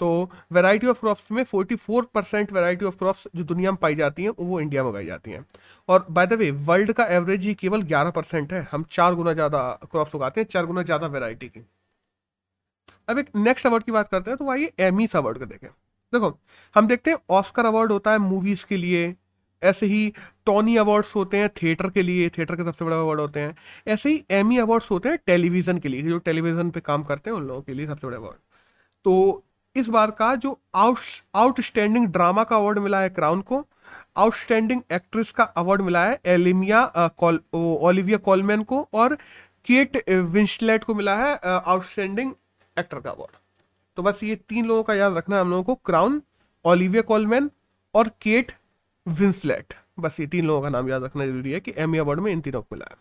तो 0.00 0.30
वेराइटी 0.52 0.86
ऑफ़ 0.86 1.00
क्रॉप्स 1.00 1.30
में 1.32 1.42
44 1.44 2.06
परसेंट 2.14 2.52
वेराइटी 2.52 2.84
ऑफ़ 2.84 2.96
क्रॉप्स 2.98 3.26
जो 3.36 3.44
दुनिया 3.44 3.70
में 3.70 3.78
पाई 3.80 3.94
जाती 3.94 4.22
हैं, 4.22 4.32
वो 4.38 4.60
इंडिया 4.60 4.82
में 4.82 4.90
उगाई 4.90 5.06
जाती 5.06 5.30
हैं। 5.30 5.44
और 5.88 6.06
बाय 6.10 6.26
द 6.26 6.32
वे 6.34 6.50
वर्ल्ड 6.50 6.92
का 6.92 7.04
एवरेज 7.06 7.44
ही 7.44 7.54
केवल 7.54 7.82
ग्यारह 7.84 8.10
परसेंट 8.10 8.52
है। 8.52 8.66
हम 8.72 8.84
चार 8.90 9.14
गुना 9.14 9.32
ज़्यादा 9.32 9.68
क्रॉप्स 9.90 10.14
उगाते 10.14 10.40
हैं, 10.40 10.48
चार 10.48 10.66
गुना 10.66 10.82
ज़्यादा 10.82 11.06
वेराइटी 11.08 11.48
की। 11.48 11.66
अब 13.08 13.18
एक 13.18 13.30
नेक्स्ट 13.36 13.66
अवार्ड 13.66 13.84
की 13.84 13.92
बात 13.92 14.08
करते 14.08 14.30
हैं 14.30 14.38
तो 14.38 14.50
आइए 14.50 14.72
एमीस 14.80 15.16
अवार्ड 15.16 15.38
को 15.38 15.46
देखें। 15.46 15.68
देखो, 16.12 16.38
हम 16.76 16.86
देखते 16.86 17.10
हैं 17.10 17.18
ऑस्कर 17.30 17.66
अवार्ड 17.66 17.92
होता 17.92 18.12
है 18.12 18.18
मूवीज़ 18.20 18.64
के 18.66 18.76
लिए 18.76 19.14
ऐसे 19.62 19.86
ही 19.86 20.12
टॉनी 20.46 20.76
अवार्ड्स 20.76 21.14
होते 21.16 21.36
हैं 21.38 21.48
थिएटर 21.62 21.90
के 21.90 22.02
लिए 22.02 22.28
थिएटर 22.28 22.56
के 22.56 22.64
सबसे 22.64 22.84
बड़ा 22.84 23.00
अवार्ड 23.00 23.20
होते 23.20 23.40
हैं। 23.40 23.56
ऐसे 23.86 24.10
ही 24.10 24.24
एमी 24.30 24.58
अवार्ड्स 24.58 24.90
होते 24.90 25.08
हैं 25.08 25.18
टेलीविज़न 25.26 25.78
के 25.78 25.88
लिए, 25.88 26.02
जो 26.02 26.18
टेलीविज़न 26.20 26.70
पे 26.70 26.80
काम 26.80 27.02
करते 27.04 27.30
हैं, 27.30 27.36
उन 27.36 27.46
लोगों 27.46 27.62
के 27.62 27.74
लिए 27.74 27.86
सबसे 27.86 28.06
बड़े 28.06 28.16
अवार्ड 28.16 28.36
तो 29.04 29.44
इस 29.76 29.88
बार 29.88 30.10
का 30.10 30.34
जो 30.36 30.58
आउट 30.76 30.98
आउटस्टैंडिंग 31.36 32.06
ड्रामा 32.08 32.44
का 32.44 32.56
अवार्ड 32.56 32.78
मिला 32.78 33.00
है 33.00 33.08
क्राउन 33.10 33.40
को 33.42 33.64
आउटस्टैंडिंग 34.16 34.80
एक्ट्रेस 34.92 35.30
का 35.32 35.44
अवार्ड 35.56 35.82
मिला 35.82 36.04
है 36.04 36.18
एलिमिया 36.26 36.82
ओलिविया 37.54 38.18
कॉलमैन 38.18 38.62
को 38.62 38.80
और 38.94 39.14
केट 39.66 40.02
विंस्टलेट 40.10 40.84
को 40.84 40.94
मिला 40.94 41.16
है 41.16 41.34
आउटस्टैंडिंग 41.44 42.32
एक्टर 42.76 43.00
का 43.00 43.10
अवार्ड 43.10 43.36
तो 43.96 44.02
बस 44.02 44.22
ये 44.22 44.34
तीन 44.48 44.66
लोगों 44.66 44.82
का 44.82 44.94
याद 44.94 45.16
रखना 45.16 45.36
है 45.36 45.42
हम 45.42 45.50
लोगों 45.50 45.62
को 45.64 45.74
क्राउन 45.86 46.20
ओलिविया 46.64 47.02
कॉलमैन 47.02 47.50
और 47.94 48.08
केट 48.22 48.52
विंसलेट 49.10 49.74
बस 49.98 50.20
ये 50.20 50.26
तीन 50.26 50.46
लोगों 50.46 50.62
का 50.62 50.68
नाम 50.68 50.88
याद 50.88 51.02
रखना 51.02 51.26
ज़रूरी 51.26 51.50
है 51.50 51.60
कि 51.60 51.74
एमी 51.78 51.98
अवार्ड 51.98 52.20
में 52.20 52.30
इन 52.32 52.40
तीनों 52.40 52.62
को 52.62 52.68
मिला 52.72 52.86
है। 52.90 52.96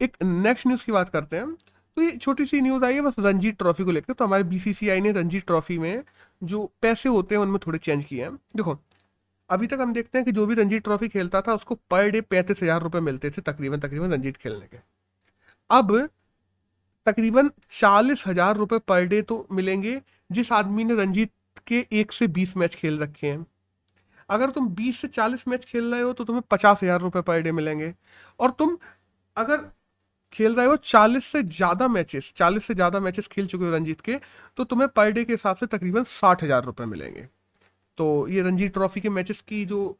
एक 0.00 0.16
नेक्स्ट 0.22 0.66
न्यूज़ 0.66 0.84
की 0.84 0.92
बात 0.92 1.08
करते 1.08 1.36
हैं। 1.36 1.54
तो 1.96 2.02
ये 2.02 2.16
छोटी 2.16 2.46
सी 2.46 2.60
न्यूज़ 2.60 2.84
आई 2.84 2.94
है, 2.94 3.00
बस 3.00 3.14
रणजी 3.18 3.50
ट्रॉफी 3.52 3.84
को 3.84 3.90
लेकर। 3.90 4.12
तो 4.12 4.24
हमारे 4.24 4.44
बीसीसीआई 4.44 5.00
ने 5.00 5.12
रणजी 5.12 5.40
ट्रॉफी 5.40 5.78
में 5.78 6.02
जो 6.42 6.64
पैसे 6.82 7.08
होते 7.08 7.34
हैं, 7.34 7.42
उनमें 7.42 7.58
थोड़े 7.66 7.78
चेंज 7.78 8.04
किए 8.04 8.22
हैं। 8.24 8.34
देखो, 8.56 8.78
अभी 9.50 9.66
तक 9.66 9.80
हम 9.80 9.92
देखते 9.92 10.18
हैं 10.18 10.24
कि 10.24 10.32
जो 10.32 10.46
भी 10.46 10.54
रणजी 10.54 10.78
ट्रॉफी 10.80 11.08
खेलता 11.08 11.40
था, 11.40 11.54
उसको 11.54 11.74
पर 11.90 12.10
डे 12.10 12.20
पैंतीस 12.20 12.62
हज़ार 12.62 12.82
रुपये 12.82 13.00
मिलते 13.00 13.30
थे 13.30 13.42
तकरीबन 13.42 13.80
तकरीबन 13.80 14.12
रंजीत 14.12 14.36
खेलने 14.36 14.66
के। 14.66 14.78
अब 15.70 15.96
तकरीबन 17.06 17.50
चालीस 17.70 18.24
हज़ार 18.26 18.56
रुपये 18.56 18.78
पर 18.78 19.04
डे 19.04 19.22
तो 19.22 19.46
मिलेंगे, 19.52 20.00
जिस 20.32 20.52
आदमी 20.52 20.84
ने 20.84 20.94
रंजीत 20.94 21.32
के 21.66 21.86
एक 21.92 22.12
से 22.12 22.26
बीस 22.28 22.56
मैच 22.56 22.74
खेल 22.74 22.98
रखे 22.98 23.26
हैं। 23.26 23.46
अगर 24.30 24.50
तुम 24.50 24.68
बीस 24.70 25.00
से 25.00 25.08
चालीस 25.10 25.46
मैच 25.48 25.64
खेल 25.64 25.92
रहे 25.92 26.00
हो 26.02 26.12
तो 26.12 26.24
तुम्हें 26.24 26.42
पचास 26.50 26.82
हज़ार 26.82 27.00
रुपये 27.00 27.22
पर 27.22 27.40
डे 27.42 27.52
मिलेंगे। 27.52 27.92
और 28.40 28.50
तुम 28.50 28.76
अगर 29.36 29.70
खेल 30.32 30.54
रहे 30.54 30.66
हो 30.66 30.76
चालीस 30.76 31.24
से 31.26 31.42
ज़्यादा 31.44 31.88
मैचेस, 31.88 32.32
चालीस 32.36 32.64
से 32.64 32.74
ज़्यादा 32.74 33.00
मैचेस 33.00 33.26
खेल 33.28 33.46
चुके 33.46 33.64
हो 33.64 33.70
रंजीत 33.70 34.00
के 34.00 34.18
तो 34.56 34.64
तुम्हें 34.64 34.88
पर 34.90 35.10
डे 35.12 35.24
के 35.24 35.32
हिसाब 35.32 35.56
से 35.56 35.66
तकरीबन 35.68 36.04
साठ 36.06 36.42
हज़ार 36.44 36.64
रुपये 36.64 36.86
मिलेंगे। 36.86 37.28
तो 37.98 38.28
ये 38.28 38.42
रणजी 38.42 38.68
ट्रॉफी 38.70 39.00
के 39.00 39.08
मैचेस 39.10 39.40
की 39.42 39.64
जो 39.66 39.96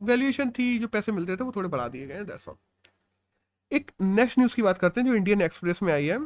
वैल्यूएशन 0.00 0.50
थी, 0.50 0.78
जो 0.78 0.88
पैसे 0.88 1.12
मिलते 1.12 1.36
थे, 1.36 1.44
वो 1.44 1.52
थोड़े 1.56 1.68
बढ़ा 1.68 1.88
दिए 1.88 2.06
गए 2.06 2.24
दैट्स 2.24 2.48
ऑल 2.48 2.56
एक 3.70 3.90
नेक्स्ट 4.02 4.38
न्यूज़ 4.38 4.54
की 4.56 4.62
बात 4.62 4.78
करते 4.78 5.00
हैं, 5.00 5.08
जो 5.08 5.14
इंडियन 5.14 5.40
एक्सप्रेस 5.42 5.82
में 5.82 5.92
आई 5.92 6.06
है, 6.06 6.18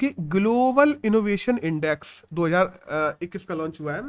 कि 0.00 0.14
ग्लोबल 0.20 0.96
इनोवेशन 1.04 1.58
इंडेक्स 1.64 2.22
2021 2.34 3.44
का 3.44 3.54
लॉन्च 3.54 3.80
हुआ 3.80 3.92
है। 3.92 4.02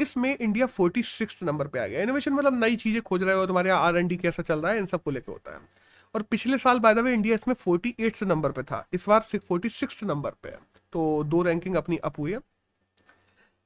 इसमें 0.00 0.36
इंडिया 0.36 0.66
फोर्टी 0.68 1.02
सिक्स 1.02 1.42
नंबर 1.42 1.66
पे 1.66 1.78
आ 1.78 1.86
गया। 1.86 2.02
इनोवेशन 2.02 2.32
मतलब 2.32 2.64
नई 2.64 2.76
चीज़ें 2.76 3.00
खोज 3.02 3.22
रहे 3.22 3.34
हो, 3.34 3.46
तुम्हारे 3.46 3.68
यहाँ 3.68 3.80
आर 3.80 3.96
एन 3.96 4.08
डी 4.08 4.16
कैसा 4.16 4.42
चल 4.42 4.60
रहा 4.60 4.72
है, 4.72 4.78
इन 4.78 4.86
सबको 4.86 5.10
लेकर 5.10 5.32
होता 5.32 5.54
है। 5.54 5.60
और 6.14 6.22
पिछले 6.22 6.58
साल 6.58 6.78
बाय 6.78 6.94
द 6.94 6.98
वे 6.98 7.12
इंडिया 7.14 7.34
इसमें 7.34 7.54
फोर्टी 7.56 7.94
एट्थ 8.00 8.22
नंबर 8.24 8.52
पे 8.52 8.62
था। 8.62 8.86
इस 8.92 9.04
बार 9.08 9.20
फोर्टी 9.38 9.68
सिक्स 9.70 10.02
नंबर 10.04 10.30
पे 10.42 10.48
है। 10.48 10.58
तो 10.92 11.22
दो 11.24 11.42
रैंकिंग 11.42 11.76
अपनी 11.76 11.96
अप 11.98 12.18
हुई 12.18 12.32
है। 12.32 12.40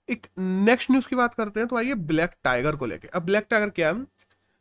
एक 0.09 0.27
नेक्स्ट 0.39 0.91
न्यूज़ 0.91 1.09
की 1.09 1.17
बात 1.17 1.35
करते 1.35 1.61
हैं 1.61 1.69
तो 1.69 1.77
आइए 1.77 1.95
ब्लैक 2.07 2.31
टाइगर 2.45 2.77
को 2.77 2.87
लेके। 2.87 3.09
अब 3.09 3.23
ब्लैक 3.23 3.47
टाइगर 3.51 3.71
क्या 3.71 3.89
है? 3.89 4.05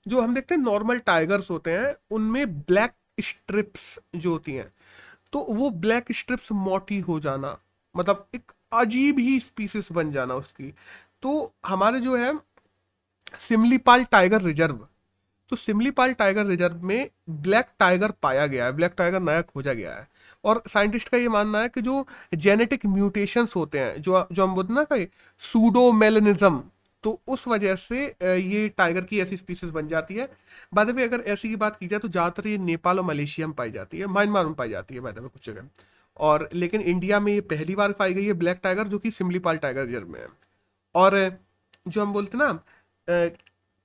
जो 0.05 0.21
हम 0.21 0.33
देखते 0.35 0.55
हैं 0.55 0.61
नॉर्मल 0.61 0.99
टाइगर्स 0.99 1.49
होते 1.51 1.71
हैं, 1.71 1.95
उनमें 2.11 2.59
ब्लैक 2.59 2.93
स्ट्रिप्स 3.21 3.81
जो 4.15 4.31
होती 4.31 4.53
हैं 4.53 4.71
तो 5.33 5.39
वो 5.49 5.69
ब्लैक 5.83 6.11
स्ट्रिप्स 6.11 6.51
मोटी 6.51 6.99
हो 7.01 7.19
जाना 7.19 7.57
मतलब 7.95 8.27
एक 8.35 8.51
अजीब 8.73 9.19
ही 9.19 9.39
स्पीसीज 9.39 9.87
बन 9.91 10.11
जाना 10.11 10.33
उसकी। 10.35 10.73
तो 11.23 11.53
हमारे 11.65 11.99
जो 11.99 12.15
है, 12.17 12.33
सिमलीपाल 13.39 14.03
टाइगर 14.03 14.41
रिज़र्व 14.41 14.87
तो 15.51 15.55
सिमलीपाल 15.55 16.13
टाइगर 16.13 16.45
रिज़र्व 16.45 16.81
में 16.83 17.09
ब्लैक 17.31 17.67
टाइगर 17.79 18.11
पाया 18.23 18.45
गया 18.47 18.65
है, 18.65 18.71
ब्लैक 18.71 18.93
टाइगर 18.97 19.19
नया 19.21 19.41
खोजा 19.43 19.73
गया 19.73 19.93
है। 19.93 20.07
और 20.43 20.61
साइंटिस्ट 20.67 21.09
का 21.09 21.17
ये 21.17 21.27
मानना 21.29 21.59
है 21.59 21.69
कि 21.69 21.81
जो 21.81 22.05
जेनेटिक 22.35 22.85
म्यूटेशंस 22.85 23.55
होते 23.55 23.79
हैं, 23.79 24.01
जो 24.01 24.27
जो 24.31 24.43
हम 24.43 24.55
बोलते 24.55 24.73
ना 24.73 24.83
कहीं 24.83 25.05
सूडोमेलनिज्म 25.41 26.61
तो 27.03 27.19
उस 27.27 27.47
वजह 27.47 27.75
से 27.77 28.03
ये 28.05 28.67
टाइगर 28.69 29.03
की 29.05 29.19
ऐसी 29.19 29.37
स्पीसीज 29.37 29.69
बन 29.71 29.87
जाती 29.87 30.15
है। 30.15 30.29
बाद 30.73 30.89
में 30.89 31.03
अगर 31.03 31.21
ऐसी 31.27 31.49
की 31.49 31.55
बात 31.57 31.75
की 31.75 31.87
जाए 31.87 31.99
तो 31.99 32.07
ज़्यादातर 32.07 32.47
ये 32.47 32.57
नेपाल 32.59 32.99
और 32.99 33.05
मलेशिया 33.05 33.47
में 33.47 33.55
पाई 33.55 33.71
जाती 33.71 33.97
है, 33.97 34.07
म्यांमार 34.07 34.45
में 34.45 34.53
पाई 34.55 34.69
जाती 34.69 34.95
है 34.95 35.01
बाद 35.01 35.19
में 35.19 35.27
कुछ 35.29 35.45
जगह। 35.45 35.67
और 36.19 36.49
लेकिन 36.53 36.81
इंडिया 36.83 37.19
में 37.19 37.33
ये 37.33 37.41
पहली 37.43 37.75
बार 37.75 37.91
पाई 37.93 38.13
गई 38.13 38.25
है 38.25 38.33
ब्लैक 38.35 38.59
टाइगर, 38.63 38.87
जो 38.87 38.99
कि 38.99 39.11
सिमलीपाल 39.11 39.57
टाइगर 39.57 39.85
रिज़र्व 39.85 40.07
में 40.07 40.19
है। 40.19 40.27
और, 40.95 41.37
जो 41.85 42.01
हम 42.01 42.13
बोलते 42.13 42.37
ना 42.37 42.51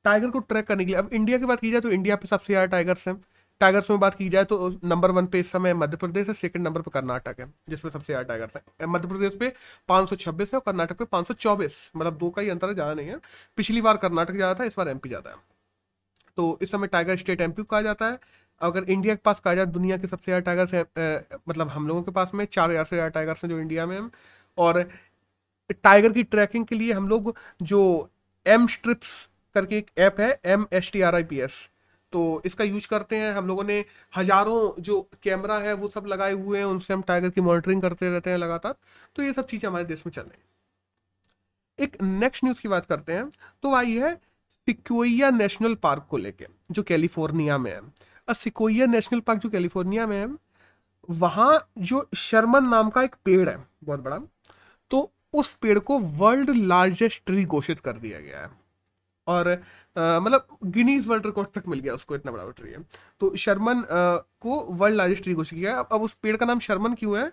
टाइगर 0.05 0.31
को 0.31 0.39
ट्रैक 0.41 0.67
करने 0.67 0.85
के 0.85 0.91
लिए, 0.91 0.99
अब 0.99 1.11
इंडिया 1.13 1.39
की 1.39 1.47
बात 1.47 1.61
की 1.61 1.71
जाए 1.73 1.81
तो 1.81 1.91
इंडिया 1.91 2.17
पे 2.17 2.29
सबसे 2.29 2.53
ज़्यादा 2.53 2.67
टाइगर्स 2.69 3.07
हैं। 3.09 3.17
टाइगर्स 3.61 3.91
में 3.91 3.99
बात 4.01 4.15
की 4.15 4.29
जाए 4.29 4.45
तो 4.45 4.69
नंबर 4.85 5.11
वन 5.11 5.27
पे 5.27 5.41
इस 5.41 5.51
समय 5.53 5.75
मध्य 5.75 5.97
प्रदेश 5.97 6.29
है 6.29 6.35
सेकंड 6.37 6.65
नंबर 6.65 6.81
पे 6.83 6.91
कर्नाटक 6.91 7.41
है, 7.41 7.47
जिसमें 7.69 7.91
सबसे 7.91 8.13
ज़्यादा 8.13 8.29
टाइगर्स 8.29 8.57
हैं। 8.57 8.87
मध्य 8.89 9.09
प्रदेश 9.09 9.33
पे 9.41 9.53
526 9.89 10.53
है 10.55 10.59
और 10.59 10.63
कर्नाटक 10.67 10.99
पे 10.99 11.05
524 11.07 11.91
मतलब 11.97 12.19
दो 12.19 12.31
का 12.31 12.43
ही 12.43 12.49
अंतर 12.49 12.69
है, 12.69 12.75
ज़्यादा 12.75 12.95
नहीं 12.95 13.09
है। 13.09 13.17
पिछली 13.59 13.81
बार 13.81 13.97
कर्नाटक 13.99 14.35
ज़्यादा 14.35 14.61
था, 14.61 14.65
इस 14.65 14.75
बार 14.79 14.89
एमपी 14.89 15.09
ज़्यादा 15.09 15.31
है। 15.31 15.37
तो 16.39 16.59
इस 16.63 16.71
समय 16.71 16.87
टाइगर 16.89 17.17
स्टेट 17.19 17.41
एमपी 17.41 17.63
कहा 17.65 17.83
जाता 17.83 18.07
है। 18.07 18.19
अगर 18.61 18.85
इंडिया 18.87 19.15
के 19.15 19.21
पास 19.25 19.41
कहा 19.41 19.55
जाए, 19.55 19.67
दुनिया 19.69 19.97
के 19.97 20.07
सबसे 20.07 20.25
ज़्यादा 20.25 20.45
टाइगर्स 20.45 20.75
है 20.75 20.83
मतलब 21.49 21.69
हम 21.71 21.89
लोगों 21.89 22.03
के 22.03 22.11
पास 22.13 22.31
में 22.35 22.45
चार 22.47 22.71
हज़ार 22.71 22.85
से 22.85 22.97
ज़्यादा 22.97 23.09
टाइगर्स 23.11 23.45
हैं 23.45 23.51
जो 23.51 23.59
इंडिया 23.61 23.87
में 23.87 23.97
हैं। 23.97 24.11
और 24.59 24.81
टाइगर 25.71 26.13
की 26.13 26.23
ट्रैकिंग 26.25 26.67
के 26.67 26.75
लिए 26.75 26.93
हम 26.93 27.09
लोग 27.09 27.35
जो 27.63 27.81
एम 28.47 28.67
स्ट्रिप्स 28.69 29.29
करके 29.55 29.79
एक 29.79 29.91
ऐप 29.99 30.21
है 30.21 30.31
M 30.47 30.67
S 30.73 30.91
T 30.93 31.01
R 31.01 31.15
I 31.15 31.23
P 31.25 31.39
S 31.41 31.69
तो 32.13 32.21
इसका 32.47 32.65
यूज़ 32.65 32.87
करते 32.89 33.17
हैं, 33.17 33.33
हम 33.33 33.47
लोगों 33.47 33.65
ने 33.65 33.85
हज़ारों 34.17 34.83
जो 34.83 35.01
कैमरा 35.23 35.59
है 35.59 35.73
वो 35.75 35.89
सब 35.89 36.07
लगाए 36.07 36.33
हुए 36.35 36.59
हैं, 36.59 36.65
उनसे 36.65 36.95
हम 36.95 37.03
टाइगर 37.03 37.31
की 37.31 37.41
मॉनिटरिंग 37.41 37.83
करते 37.83 38.11
रहते 38.11 38.31
हैं 38.31 38.39
लगातार। 38.39 38.75
तो 39.17 39.23
ये 39.23 39.33
सब 39.33 39.47
चीज़ें 39.47 39.69
हमारे 39.69 39.85
देश 39.85 40.03
में 40.07 40.13
चल 40.13 40.23
रही 40.23 40.43
एक 41.79 41.97
नेक्स्ट 42.03 42.45
न्यूज़ 42.45 42.61
की 42.61 42.69
बात 42.69 42.87
करते 42.87 43.13
हैं 43.13 43.31
तो 43.63 43.75
आई 43.75 43.97
है 43.97 44.15
सिकोया 44.69 45.31
नेशनल 45.31 45.75
पार्क 45.77 46.07
को 46.11 46.17
लेके, 46.17 46.47
जो 46.71 46.83
कैलिफ़ोर्निया 46.83 47.59
में 47.59 47.71
है। 47.71 47.81
और 48.29 48.35
सिकोया 48.35 48.87
नेशनल 48.87 49.21
पार्क 49.21 49.41
जो 49.41 49.49
कैलिफ़ोर्निया 49.51 50.07
में 50.07 50.17
है, 50.17 50.27
वहाँ 51.09 51.71
जो 51.81 52.09
शर्मन 52.17 52.65
नाम 52.69 52.91
का 52.91 53.03
एक 53.03 53.15
पेड़ 53.25 53.49
है, 53.49 53.57
बहुत 53.85 54.01
बड़ा। 54.01 54.19
तो 54.91 55.11
उस 55.35 55.55
पेड़ 55.63 55.79
को 55.81 55.99
वर्ल्ड 55.99 56.51
लार्जेस्ट 56.57 57.23
ट्री 57.27 57.45
घोषित 57.45 57.81
कर 57.81 57.99
दिया 57.99 58.21
गया 58.21 58.41
है। 58.41 58.51
और 59.27 59.51
मतलब 59.97 60.47
गिनीज 60.67 61.07
वर्ल्ड 61.07 61.27
रिकॉर्ड 61.27 61.49
तक 61.55 61.69
मिल 61.69 61.81
गया 61.81 61.95
उसको 61.95 62.15
इतना 62.17 62.33
बड़ा 62.33 62.51
ट्री 62.51 62.71
है। 62.73 62.79
तो 63.21 63.35
शर्मन 63.37 63.79
आ, 63.79 64.17
को 64.41 64.61
वर्ल्ड 64.73 64.97
लार्जेस्ट 64.97 65.23
ट्री 65.23 65.35
घोषित 65.35 65.59
किया 65.59 65.79
अब 65.81 66.03
उस 66.03 66.15
पेड़ 66.23 66.37
का 66.37 66.47
नाम 66.47 66.59
शर्मन 66.61 66.95
क्यों 66.95 67.19
है? 67.19 67.33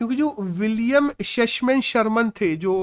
क्योंकि 0.00 0.16
जो 0.16 0.34
विलियम 0.40 1.10
शेशमैन 1.24 1.80
शर्मन 1.80 2.30
थे 2.40 2.54
जो 2.56 2.74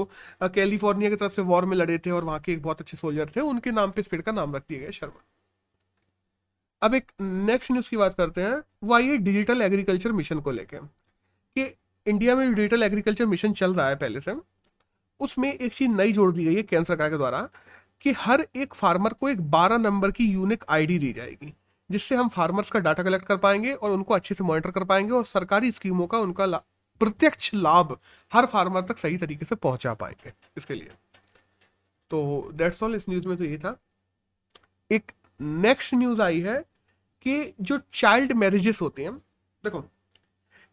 कैलिफ़ोर्निया 0.54 1.10
की 1.10 1.16
तरफ़ 1.16 1.32
से 1.32 1.42
वॉर 1.42 1.64
में 1.64 1.76
लड़े 1.76 1.98
थे 1.98 2.10
और 2.10 2.24
वहाँ 2.24 2.40
के 2.40 2.52
एक 2.52 2.62
बहुत 2.62 2.80
अच्छे 2.80 2.96
सोल्जर 2.96 3.30
थे 3.36 3.40
उनके 3.40 3.70
नाम 3.70 3.90
पे 3.90 4.00
इस 4.00 4.06
पेड़ 4.06 4.20
का 4.22 4.32
नाम 4.32 4.54
रख 4.56 4.62
दिया 4.68 4.80
गया 4.80 4.90
शर्मन 4.90 5.22
अब 6.82 6.94
एक 6.94 7.10
नेक्स्ट 7.20 7.72
न्यूज़ 7.72 7.88
की 7.90 7.96
बात 7.96 8.14
करते 8.14 8.42
हैं 8.42 8.62
वो 8.84 8.94
आइए 8.94 9.16
डिजिटल 9.18 9.62
एग्रीकल्चर 9.62 10.12
मिशन 10.12 10.40
को 10.40 10.50
लेकर 10.50 10.78
कि 11.56 11.64
इंडिया 12.08 12.36
में 12.36 12.54
डिजिटल 12.54 12.82
एग्रीकल्चर 12.82 13.26
मिशन 13.26 13.52
चल 13.52 13.74
रहा 13.74 13.88
है 13.88 13.96
पहले 13.96 14.20
से। 14.20 14.34
उसमें 15.20 15.52
एक 15.52 15.72
चीज़ 15.72 15.90
नई 15.90 16.12
जोड़ 16.12 16.32
दी 16.32 16.44
गई 16.44 16.54
है 16.54 16.62
केंद्र 16.62 16.84
सरकार 16.86 17.10
के 17.10 17.16
द्वारा 17.16 17.48
कि 18.00 18.12
हर 18.12 18.46
एक 18.56 18.74
फार्मर 18.74 19.12
को 19.12 19.28
एक 19.28 19.40
12 19.50 19.78
नंबर 19.78 20.10
की 20.10 20.24
यूनिक 20.24 20.64
आईडी 20.68 20.98
दी 20.98 21.12
जाएगी, 21.12 21.52
जिससे 21.90 22.14
हम 22.14 22.28
फार्मर्स 22.28 22.70
का 22.70 22.78
डाटा 22.78 23.02
कलेक्ट 23.02 23.26
कर 23.26 23.36
पाएँगे 23.36 23.72
और 23.72 23.90
उनको 23.90 24.14
अच्छे 24.14 24.34
से 24.34 24.44
मॉनिटर 24.44 24.70
कर 24.70 24.84
पाएँगे 24.84 25.12
और 25.12 25.24
सरकारी 25.24 25.72
स्कीमों 25.72 26.06
का 26.06 26.18
उनका 26.18 26.46
प्रत्यक्ष 27.00 27.50
लाभ 27.54 27.98
हर 28.32 28.46
फार्मर 28.46 28.82
तक 28.82 28.98
सही 28.98 29.16
तरीके 29.16 29.44
से 29.44 29.54
पहुँचा 29.54 29.94
पाएँगे 29.94 30.32
इसके 30.58 30.74
लिए। 30.74 30.90
तो 32.10 32.50
दैट्स 32.54 32.82
ऑल 32.82 32.94
इस 32.94 33.08
न्यूज़ 33.08 33.26
में 33.28 33.36
तो 33.36 33.44
ये 33.44 33.58
था। 33.58 33.76
एक 34.90 35.12
नेक्स्ट 35.40 35.94
न्यूज़ 35.94 36.22
आई 36.22 36.40
है 36.40 36.58
कि 37.26 37.54
जो 37.60 37.78
चाइल्ड 37.92 38.32
मैरिजेस 38.32 38.80
होते 38.80 39.04
हैं, 39.04 39.16
देखो 39.64 39.84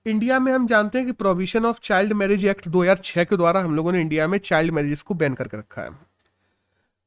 इंडिया 0.06 0.40
में 0.40 0.52
हम 0.52 0.66
जानते 0.68 0.98
हैं 0.98 1.08
कि 1.08 1.14
provision 1.14 1.66
of 1.66 1.80
child 1.84 2.14
marriage 2.14 2.46
act 2.46 2.68
2006 2.68 3.24
के 3.26 3.38
द्वारा 3.38 3.62
हम 3.62 3.76
लोगों 3.76 3.92
ने 3.92 4.02
इंडिया 4.02 4.28
में 4.28 4.38
चाइल्ड 4.38 4.72
मैरिजेस 4.72 5.02
को 5.02 5.14
बैन 5.14 5.34
करके 5.34 5.58
रखा 5.58 5.82
है। 5.82 5.90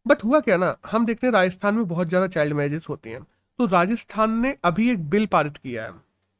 बट 0.06 0.24
हुआ 0.24 0.40
क्या 0.40 0.56
ना? 0.56 0.76
हम 0.86 1.06
देखते 1.06 1.26
हैं 1.26 1.32
राजस्थान 1.34 1.74
में 1.74 1.86
बहुत 1.88 2.08
ज़्यादा 2.08 2.26
चाइल्ड 2.26 2.54
मैरिजेस 2.54 2.86
होती 2.88 3.10
हैं। 3.10 3.22
तो 3.58 3.66
राजस्थान 3.66 4.30
ने 4.40 4.56
अभी 4.64 4.90
एक 4.90 5.08
बिल 5.10 5.26
पारित 5.26 5.56
किया 5.56 5.84
है। 5.84 5.92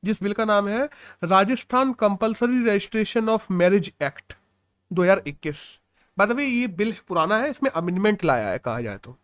जिस 0.02 0.22
बिल 0.22 0.32
का 0.32 0.44
नाम 0.44 0.68
है 0.68 0.88
Rajasthan 1.24 1.92
compulsory 1.92 2.64
registration 2.64 3.28
of 3.28 3.52
marriage 3.52 3.92
act 4.02 4.34
2021 4.90 5.62
बाद 6.18 6.32
वे 6.32 6.44
ये 6.44 6.66
बिल 6.66 6.94
पुराना 7.08 7.36
है, 7.36 7.50
इसमें 7.50 7.70
अमेंडमेंट 7.70 8.24
लाया 8.24 8.48
है, 8.48 8.58
कहा 8.58 8.80
जाए 8.80 8.98
तो। 8.98 9.16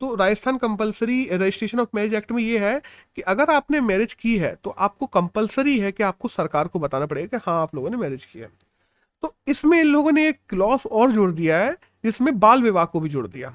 तो 0.00 0.14
Rajasthan 0.14 0.56
compulsory 0.58 1.24
registration 1.32 1.80
of 1.80 1.88
marriage 1.94 2.14
act 2.14 2.32
में 2.32 2.42
ये 2.42 2.58
है 2.58 2.80
कि 3.16 3.22
अगर 3.22 3.50
आपने 3.50 3.80
मैरिज 3.80 4.14
की 4.14 4.36
है 4.38 4.54
तो 4.64 4.70
आपको 4.70 5.06
कंपलसरी 5.08 5.78
है 5.80 5.92
कि 5.92 6.02
आपको 6.02 6.28
सरकार 6.28 6.68
को 6.68 6.78
बताना 6.78 7.06
पड़ेगा 7.06 7.38
कि 7.38 7.44
हाँ 7.46 7.60
आप 7.62 7.74
लोगों 7.74 7.90
ने 7.90 7.96
मैरिज 7.96 8.24
किया। 8.24 8.46
है 8.46 8.52
तो 9.22 9.34
इसमें 9.48 9.78
इन 9.80 9.86
लोगों 9.86 10.12
ने 10.12 10.28
एक 10.28 10.38
क्लॉस 10.48 10.86
और 10.86 11.10
जोड़ 11.10 11.30
दिया 11.30 11.58
है, 11.58 11.72
जिसमें 12.04 12.38
बाल 12.40 12.62
विवाह 12.62 12.84
को 12.84 13.00
भी 13.00 13.08
जोड़ 13.08 13.26
दिया 13.26 13.50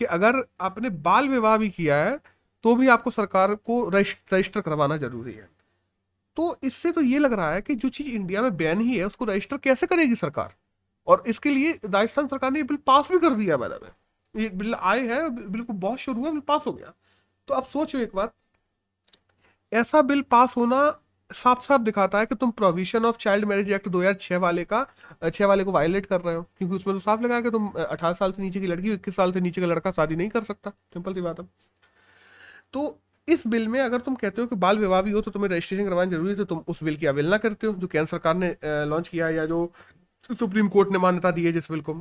कि 0.00 0.04
अगर 0.06 0.42
आपने 0.60 0.90
बाल 0.90 1.28
विवाह 1.28 1.56
भी 1.56 1.68
किया 1.70 1.96
है 1.96 2.18
तो 2.64 2.74
भी 2.74 2.88
आपको 2.88 3.10
सरकार 3.10 3.54
को 3.54 3.88
रजिस्टर 3.88 4.60
करवाना 4.60 4.96
ज़रूरी 4.96 5.32
है। 5.32 5.48
तो 6.36 6.56
इससे 6.64 6.92
तो 6.92 7.00
ये 7.00 7.18
लग 7.18 7.32
रहा 7.32 7.52
है 7.52 7.60
कि 7.60 7.74
जो 7.74 7.88
चीज़ 7.88 8.08
इंडिया 8.08 8.42
में 8.42 8.56
बैन 8.56 8.80
ही 8.80 8.96
है, 8.96 9.04
उसको 9.04 9.24
रजिस्टर 9.24 9.56
कैसे 9.56 9.86
करेगी 9.86 10.14
सरकार? 10.14 10.54
और 11.06 11.24
इसके 11.26 11.50
लिए 11.50 11.78
राजस्थान 11.84 12.26
सरकार 12.28 12.50
ने 12.50 12.62
बिल 12.62 12.76
पास 12.86 13.08
भी 13.12 13.18
कर 13.18 13.34
दिया 13.34 13.56
में 13.56 13.68
बिल 14.34 14.74
आए 14.74 15.06
हैं 15.08 15.50
बिल 15.52 15.62
को 15.62 15.72
बहुत 15.74 15.98
शुरू 15.98 16.20
हुआ 16.20 16.30
बिल 16.30 16.40
पास 16.40 16.62
हो 16.66 16.72
गया। 16.72 16.92
तो 17.48 17.54
अब 17.54 17.64
सोचो 17.66 17.98
एक 17.98 18.10
बात 18.14 18.32
ऐसा 19.72 20.02
बिल 20.02 20.22
पास 20.30 20.56
होना 20.56 20.78
साफ़ 21.30 21.64
साफ़ 21.66 21.82
दिखाता 21.82 22.18
है 22.18 22.26
कि 22.26 22.34
तुम 22.34 22.50
provision 22.52 23.04
of 23.04 23.16
child 23.18 23.44
marriage 23.44 23.70
act 23.72 23.88
2006 23.88 24.38
वाले 24.38 24.64
का, 24.64 24.86
छह 25.24 25.46
वाले 25.46 25.64
को 25.64 25.72
वायलेट 25.72 26.06
कर 26.06 26.20
रहे 26.20 26.34
हो, 26.34 26.42
क्योंकि 26.58 26.74
उसमें 26.76 26.94
तो 26.96 27.00
साफ़ 27.00 27.22
लगा 27.22 27.40
कि 27.40 27.50
तुम 27.50 27.68
अठारह 27.70 28.12
साल 28.14 28.32
से 28.32 28.42
नीचे 28.42 28.60
की 28.60 28.66
लड़की 28.66 28.92
इक्कीस 28.92 29.16
साल 29.16 29.32
से 29.32 29.40
नीचे 29.40 29.60
का 29.60 29.66
लड़का 29.66 29.90
शादी 29.90 30.16
नहीं 30.16 30.28
कर 30.28 30.42
सकता। 30.44 30.70
सिंपल 30.70 31.14
सी 31.14 31.20
बात 31.20 31.40
है। 31.40 31.46
तो 32.72 32.98
इस 33.28 33.46
बिल 33.46 33.68
में 33.68 33.80
अगर 33.80 34.00
तुम 34.00 34.14
कहते 34.14 34.42
हो 34.42 34.48
कि 34.48 34.56
बाल 34.56 34.78
विवाह 34.78 35.02
भी 35.02 35.10
हो 35.10 35.20
तो 35.20 35.30
तुम्हें 35.30 35.50
रजिस्ट्रेशन 35.50 35.84
करवाना 35.84 36.10
ज़रूरी 36.10 36.30
है 36.30 36.36
तो 36.36 36.44
तुम 36.44 36.62
उस 36.68 36.82
बिल 36.84 36.96
की 36.96 37.06
अवहेलना 37.06 37.36
करते 37.38 37.66
हो, 37.66 37.72
जो 37.72 37.86
केंद्र 37.86 38.08
सरकार 38.10 38.34
ने 38.36 38.56
लॉन्च 38.64 39.08
किया 39.08 39.28
या 39.30 39.46
जो 39.46 39.70
सुप्रीम 40.30 40.68
कोर्ट 40.68 40.90
ने 40.92 40.98
मान्यता 40.98 41.30
दी 41.30 41.44
है 41.44 41.52
जिस 41.52 41.70
बिल 41.70 41.80
को। 41.80 41.94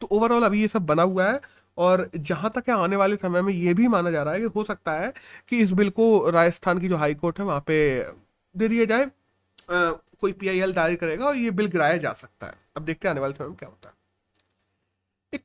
तो 0.00 0.06
ओवरऑल 0.06 0.44
अभी 0.44 0.60
ये 0.60 0.68
सब 0.68 0.86
बना 0.86 1.02
हुआ 1.02 1.30
है 1.30 1.40
और 1.76 2.10
जहाँ 2.16 2.50
तक 2.54 2.68
है 2.68 2.74
आने 2.74 2.96
वाले 2.96 3.16
समय 3.16 3.42
में 3.42 3.52
ये 3.52 3.74
भी 3.74 3.88
माना 3.88 4.10
जा 4.10 4.22
रहा 4.22 4.34
है 4.34 4.40
कि 4.40 4.46
हो 4.46 4.64
सकता 4.64 4.92
है 4.92 5.12
कि 5.48 5.58
इस 5.58 5.72
बिल 5.72 5.90
को 5.90 6.30
राजस्थान 6.30 6.78
की 6.78 6.88
जो 6.88 6.96
हाई 6.96 7.14
कोर्ट 7.14 7.38
है 7.38 7.44
वहाँ 7.44 7.60
पे 7.66 7.78
दे 8.54 8.68
दिया 8.68 8.84
जाए 8.84 9.04
आ, 9.04 9.90
कोई 10.20 10.32
पीआईएल 10.32 10.72
दायर 10.72 10.94
करेगा 10.96 11.26
और 11.26 11.36
ये 11.36 11.50
बिल 11.50 11.66
गिराया 11.66 11.96
जा 11.96 12.12
सकता 12.12 12.46
है। 12.46 12.54
अब 12.76 12.82
देखते 12.82 13.08
हैं 13.08 13.10
आने 13.10 13.20
वाले 13.20 13.34
समय 13.34 13.46
में 13.48 13.56
क्या 13.56 13.68
होता 13.68 13.88
है। 13.88 13.94
एक 15.32 15.42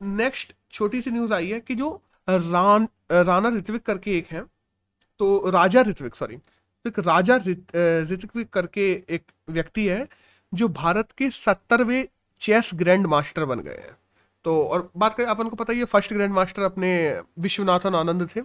नेक्स्ट 0.00 0.54
छोटी 0.72 1.02
सी 1.02 1.10
न्यूज़ 1.10 1.32
आई 1.34 1.48
है 1.48 1.60
कि 1.60 1.74
जो 1.74 1.90
रान 2.28 2.88
राणा 3.12 3.48
ऋत्विक 3.48 3.82
करके 3.82 4.16
एक 4.18 4.26
है 4.26 4.44
तो 5.20 5.50
राजा 5.50 5.82
ऋत्विक 5.82 6.14
सॉरी 6.14 6.36
तो 6.36 6.88
एक 6.88 6.98
राजा 6.98 7.36
ऋत्विक 7.36 8.48
करके 8.48 8.90
एक 9.08 9.32
व्यक्ति 9.48 9.86
है 9.88 10.06
जो 10.52 10.68
भारत 10.68 11.12
के 11.12 11.30
सत्तरवे 11.30 12.08
चेस 12.40 12.70
ग्रैंड 12.74 13.06
मास्टर 13.06 13.44
बन 13.44 13.60
गए 13.60 13.70
हैं। 13.70 13.96
तो 14.44 14.62
और 14.64 14.90
बात 14.96 15.14
करें 15.14 15.26
अपन 15.26 15.48
को 15.48 15.56
पता 15.56 15.72
ही 15.72 15.78
है, 15.78 15.84
फ़र्स्ट 15.84 16.12
ग्रैंड 16.12 16.32
मास्टर 16.34 16.62
अपने 16.62 16.90
विश्वनाथन 17.38 17.94
आनंद 17.94 18.28
थे। 18.36 18.42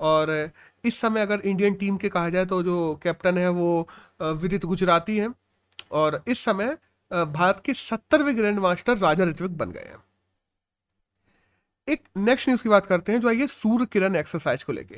और 0.00 0.50
इस 0.84 1.00
समय 1.00 1.20
अगर 1.20 1.40
इंडियन 1.40 1.74
टीम 1.74 1.96
के 1.96 2.08
कहा 2.08 2.28
जाए 2.28 2.46
तो 2.46 2.62
जो 2.62 2.94
कैप्टन 3.02 3.38
है 3.38 3.48
वो 3.48 3.88
विदित 4.22 4.64
गुजराती 4.64 5.16
है। 5.18 5.28
और 5.92 6.22
इस 6.28 6.44
समय 6.44 6.76
भारत 7.10 7.60
के 7.64 7.74
सत्तरवें 7.74 8.36
ग्रैंड 8.36 8.58
मास्टर 8.58 8.98
राजा 8.98 9.24
ऋत्विक 9.24 9.56
बन 9.56 9.70
गए 9.70 9.80
हैं। 9.80 9.96
एक 11.88 12.02
नेक्स्ट 12.16 12.48
न्यूज़ 12.48 12.62
की 12.62 12.68
बात 12.68 12.86
करते 12.86 13.12
हैं, 13.12 13.20
जो 13.20 13.28
है 13.28 13.46
सूर्य 13.46 13.86
किरण 13.86 14.16
एक्सरसाइज 14.16 14.62
को 14.62 14.72
लेके। 14.72 14.94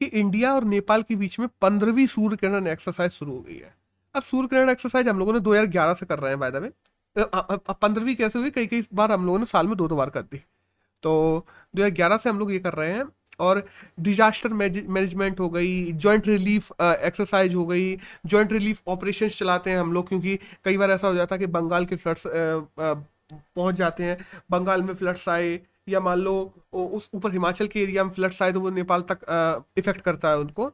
कि 0.00 0.04
इंडिया 0.06 0.52
और 0.54 0.64
नेपाल 0.64 1.02
के 1.02 1.16
बीच 1.16 1.38
में 1.38 1.48
पंद्रहवीं 1.60 2.06
सूर्य 2.06 2.36
किरण 2.36 2.66
एक्सरसाइज 2.66 3.12
शुरू 3.12 3.32
हो 3.32 3.40
गई 3.40 3.56
है। 3.56 3.74
अब 4.14 4.22
सूर्य 4.22 4.48
किरण 4.48 4.70
एक्सरसाइज 4.70 5.08
हम 5.08 5.18
लोगों 5.18 5.32
ने 5.32 5.40
2011 5.40 5.94
से 5.94 6.06
कर 6.06 6.18
रहे 6.18 6.30
हैं 6.30 6.38
बाय 6.40 6.50
द 6.50 6.56
वे 6.56 6.70
पंद्रहवीं 7.18 8.14
कैसे 8.16 8.38
हुई? 8.38 8.50
कई 8.50 8.66
कई 8.66 8.84
बार 8.94 9.12
हम 9.12 9.26
लोगों 9.26 9.38
ने 9.38 9.44
साल 9.46 9.66
में 9.66 9.76
दो 9.76 9.88
दो 9.88 9.96
बार 9.96 10.10
कर 10.10 10.22
दी। 10.22 10.40
तो 11.02 11.46
2011 11.74 12.16
से 12.16 12.28
हम 12.30 12.38
लोग 12.38 12.52
ये 12.52 12.58
कर 12.58 12.72
रहे 12.74 12.92
हैं 12.92 13.04
और 13.40 13.62
डिजास्टर 14.00 14.52
मैनेजमेंट 14.52 15.40
हो 15.40 15.48
गई 15.50 15.92
जॉइंट 15.94 16.26
रिलीफ 16.28 16.70
एक्सरसाइज 16.80 17.54
हो 17.54 17.64
गई 17.66 17.96
जॉइंट 18.26 18.52
रिलीफ 18.52 18.82
ऑपरेशन 18.88 19.28
चलाते 19.30 19.70
हैं 19.70 19.78
हम 19.78 19.92
लोग 19.92 20.08
क्योंकि 20.08 20.38
कई 20.64 20.76
बार 20.76 20.90
ऐसा 20.90 21.08
हो 21.08 21.14
जाता 21.14 21.34
है 21.34 21.38
कि 21.38 21.46
बंगाल 21.48 21.86
के 21.86 21.96
फ्लड्स 21.96 22.22
पहुँच 22.26 23.74
जाते 23.74 24.04
हैं, 24.04 24.18
बंगाल 24.50 24.82
में 24.82 24.94
फ्लड्स 24.94 25.28
आए 25.28 25.60
या 25.88 26.00
मान 26.00 26.18
लो 26.18 26.34
उस 26.72 27.08
ऊपर 27.14 27.32
हिमाचल 27.32 27.66
के 27.66 27.80
एरिया 27.82 28.04
में 28.04 28.10
फ्लड्स 28.12 28.42
आए 28.42 28.52
तो 28.52 28.60
वो 28.60 28.70
नेपाल 28.70 29.02
तक 29.10 29.64
इफ़ेक्ट 29.78 30.00
करता 30.00 30.28
है 30.28 30.38
उनको। 30.38 30.70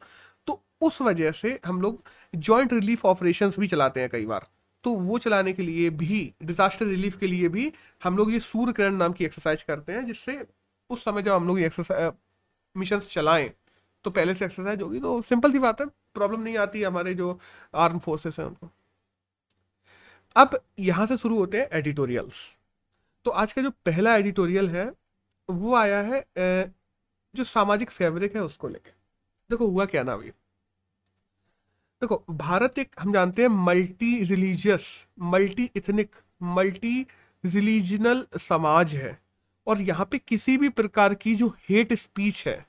तो 0.47 0.61
उस 0.81 1.01
वजह 1.01 1.31
से 1.31 1.59
हम 1.65 1.81
लोग 1.81 2.03
जॉइंट 2.33 2.73
रिलीफ 2.73 3.05
ऑपरेशंस 3.05 3.59
भी 3.59 3.67
चलाते 3.67 3.99
हैं 3.99 4.09
कई 4.09 4.25
बार। 4.25 4.47
तो 4.83 4.91
वो 4.91 5.17
चलाने 5.17 5.53
के 5.53 5.63
लिए 5.63 5.89
भी 5.91 6.21
डिजास्टर 6.43 6.85
रिलीफ 6.85 7.17
के 7.19 7.27
लिए 7.27 7.47
भी 7.49 7.71
हम 8.03 8.17
लोग 8.17 8.31
ये 8.31 8.39
सूर्य 8.39 8.73
किरण 8.73 8.95
नाम 8.95 9.13
की 9.13 9.25
एक्सरसाइज 9.25 9.63
करते 9.63 9.93
हैं, 9.93 10.05
जिससे 10.05 10.45
उस 10.89 11.03
समय 11.05 11.21
जब 11.21 11.33
हम 11.33 11.47
लोग 11.47 11.59
एक्सरसाइज 11.61 12.13
मिशन 12.75 12.99
चलाएँ 13.01 13.49
तो 14.05 14.11
पहले 14.11 14.35
से 14.35 14.45
एक्सरसाइज 14.45 14.81
होगी। 14.81 14.99
तो 14.99 15.21
सिंपल 15.23 15.51
सी 15.51 15.59
बात 15.59 15.81
है 15.81 15.87
प्रॉब्लम 15.87 16.41
नहीं 16.41 16.57
आती 16.57 16.83
हमारे 16.83 17.13
जो 17.13 17.39
आर्म 17.75 17.99
फोर्सेस 17.99 18.39
हैं 18.39 18.45
उनको। 18.45 18.69
अब 20.35 20.59
यहाँ 20.79 21.05
से 21.07 21.17
शुरू 21.17 21.37
होते 21.37 21.59
हैं 21.59 21.69
एडिटोरियल्स 21.73 22.35
तो 23.25 23.31
आज 23.33 23.53
का 23.53 23.61
जो 23.61 23.69
पहला 23.85 24.15
एडिटोरियल 24.17 24.69
है, 24.69 24.91
वो 25.49 25.73
आया 25.75 25.99
है 26.01 26.25
जो 27.35 27.43
सामाजिक 27.45 27.89
फैब्रिक 27.91 28.35
है 28.35 28.43
उसको 28.43 28.67
लेके। 28.67 28.91
देखो 29.49 29.67
हुआ 29.67 29.85
क्या 29.85 30.03
ना 30.03 30.13
अभी 30.13 30.31
देखो, 32.01 32.23
भारत 32.29 32.77
एक, 32.79 32.95
हम 32.99 33.13
जानते 33.13 33.41
हैं 33.41 33.49
multi 33.49 34.23
religious 34.25 34.83
multi 35.21 35.69
ethnic 35.75 36.15
multi 36.41 37.05
regional 37.43 38.25
समाज 38.39 38.93
है। 38.95 39.17
और 39.67 39.81
यहाँ 39.81 40.05
पे 40.11 40.17
किसी 40.17 40.57
भी 40.57 40.69
प्रकार 40.71 41.13
की 41.13 41.35
जो 41.35 41.47
हेट 41.69 41.93
स्पीच 41.93 42.43
है, 42.47 42.65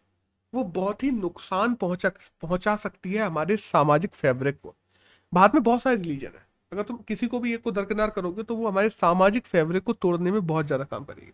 वो 0.52 0.64
बहुत 0.64 1.02
ही 1.02 1.10
नुकसान 1.10 1.74
पहुँचा 1.74 2.10
पहुँचा 2.42 2.74
सकती 2.76 3.12
है 3.12 3.22
हमारे 3.22 3.56
सामाजिक 3.58 4.14
फैब्रिक 4.14 4.58
को। 4.58 4.74
भारत 5.32 5.54
में 5.54 5.62
बहुत 5.62 5.82
सारे 5.82 5.96
रिलीजन 5.96 6.26
है। 6.28 6.46
अगर 6.72 6.82
तुम 6.82 6.96
किसी 7.08 7.26
को 7.26 7.40
भी 7.40 7.54
एक 7.54 7.62
को 7.62 7.70
दरकिनार 7.72 8.10
करोगे 8.10 8.42
तो 8.42 8.56
वो 8.56 8.68
हमारे 8.68 8.88
सामाजिक 8.90 9.46
फैब्रिक 9.46 9.82
को 9.82 9.92
तोड़ने 9.94 10.30
में 10.30 10.46
बहुत 10.46 10.66
ज़्यादा 10.66 10.84
काम 10.86 11.04
करेगी। 11.04 11.32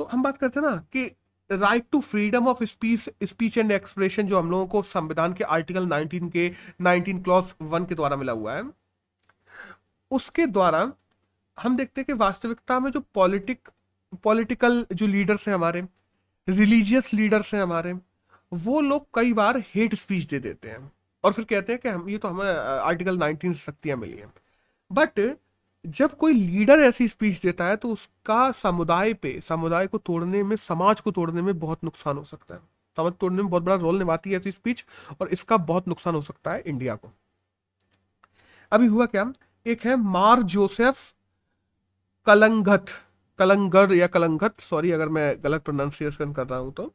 तो 0.00 0.04
हम 0.04 0.22
बात 0.22 0.36
करते 0.36 0.60
हैं 0.60 0.66
ना 0.66 0.76
कि 0.92 1.10
right 1.50 1.84
to 1.92 2.00
freedom 2.00 2.46
of 2.48 2.62
speech 2.64 3.08
speech 3.24 3.58
and 3.58 3.72
expression 3.72 4.26
जो 4.26 4.38
हम 4.38 4.50
लोगों 4.50 4.66
को 4.66 4.82
संविधान 4.82 5.32
के 5.32 5.44
आर्टिकल 5.44 5.86
19 5.88 6.30
के 6.32 6.48
19 6.82 7.22
क्लॉज 7.24 7.52
वन 7.62 7.84
के 7.84 7.94
द्वारा 7.94 8.16
मिला 8.16 8.32
हुआ 8.32 8.54
है, 8.54 8.62
उसके 10.10 10.46
द्वारा 10.46 10.92
हम 11.58 11.76
देखते 11.76 12.00
हैं 12.00 12.06
कि 12.06 12.12
वास्तविकता 12.12 12.78
में 12.80 12.90
जो 12.90 13.00
पॉलिटिक 13.14 13.68
पॉलिटिकल 14.24 14.84
जो 14.92 15.06
लीडर्स 15.06 15.46
हैं 15.48 15.54
हमारे 15.54 15.86
रिलीजियस 16.48 17.12
लीडर्स 17.14 17.54
हैं 17.54 17.62
हमारे, 17.62 17.92
वो 18.52 18.80
लोग 18.80 19.06
कई 19.14 19.32
बार 19.32 19.58
हेट 19.74 19.94
स्पीच 19.94 20.28
दे 20.30 20.38
देते 20.38 20.68
हैं। 20.68 20.90
और 21.24 21.32
फिर 21.32 21.44
कहते 21.44 21.72
हैं 21.72 21.80
कि 21.82 21.88
हम, 21.88 22.08
ये 22.08 22.18
तो 22.18 22.28
हमें 22.28 22.44
आर्टिकल 22.44 23.18
19 23.18 23.52
से 23.54 23.60
शक्तियाँ 23.60 23.96
मिली 23.96 24.16
हैं। 24.16 24.32
बट 24.90 25.20
जब 25.84 26.16
कोई 26.16 26.32
लीडर 26.32 26.80
ऐसी 26.80 27.08
स्पीच 27.08 27.40
देता 27.42 27.64
है 27.64 27.76
तो 27.76 27.88
उसका 27.88 28.50
समुदाय 28.52 29.14
पे, 29.14 29.40
समुदाय 29.48 29.86
को 29.86 29.98
तोड़ने 29.98 30.42
में, 30.42 30.56
समाज 30.56 31.00
को 31.00 31.10
तोड़ने 31.10 31.42
में 31.42 31.58
बहुत 31.58 31.84
नुकसान 31.84 32.16
हो 32.16 32.24
सकता 32.24 32.54
है। 32.54 32.60
समाज 32.96 33.12
तोड़ने 33.12 33.42
में 33.42 33.50
बहुत 33.50 33.62
बड़ा 33.62 33.74
रोल 33.74 33.98
निभाती 33.98 34.30
है 34.30 34.36
ऐसी 34.36 34.50
स्पीच 34.50 34.84
और 35.20 35.28
इसका 35.28 35.56
बहुत 35.56 35.88
नुकसान 35.88 36.14
हो 36.14 36.22
सकता 36.22 36.52
है 36.52 36.62
इंडिया 36.66 36.94
को। 36.94 37.10
अभी 38.72 38.86
हुआ 38.86 39.06
क्या? 39.06 39.32
एक 39.66 39.84
है 39.84 39.96
मार 39.96 40.42
जोसेफ 40.42 40.96
कलंगत, 42.26 42.86
कलंगर 43.38 43.92
या 43.92 44.06
कलंगत 44.06 44.60
सॉरी 44.60 44.90
अगर 44.90 45.08
मैं 45.08 45.36
गलत 45.44 45.62
प्रोनाउंसिएशन 45.62 46.32
कर 46.32 46.46
रहा 46.46 46.58
हूँ 46.58 46.72
तो। 46.72 46.92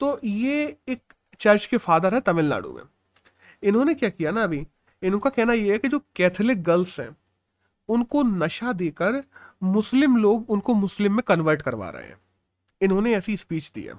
तो 0.00 0.20
ये 0.24 0.76
एक 0.88 1.02
चर्च 1.40 1.66
के 1.66 1.76
फादर 1.76 2.14
है 2.14 2.20
तमिलनाडु 2.20 2.72
में। 2.72 2.82
इन्होंने 3.62 3.94
क्या 3.94 4.08
किया 4.08 4.30
ना 4.30 4.42
अभी? 4.44 4.66
इनका 5.02 5.30
कहना 5.30 5.52
यह 5.52 5.72
है 5.72 5.78
कि 5.78 5.88
जो 5.88 5.98
कैथोलिक 6.16 6.62
गर्ल्स 6.62 7.00
हैं 7.00 7.16
उनको 7.88 8.22
नशा 8.22 8.72
देकर 8.72 9.24
मुस्लिम 9.62 10.16
लोग 10.16 10.50
उनको 10.50 10.74
मुस्लिम 10.74 11.12
में 11.12 11.22
कन्वर्ट 11.22 11.62
करवा 11.62 11.90
रहे 11.90 12.04
हैं। 12.04 12.16
इन्होंने 12.80 13.14
ऐसी 13.14 13.36
स्पीच 13.36 13.72
दी 13.74 13.82
है। 13.82 13.94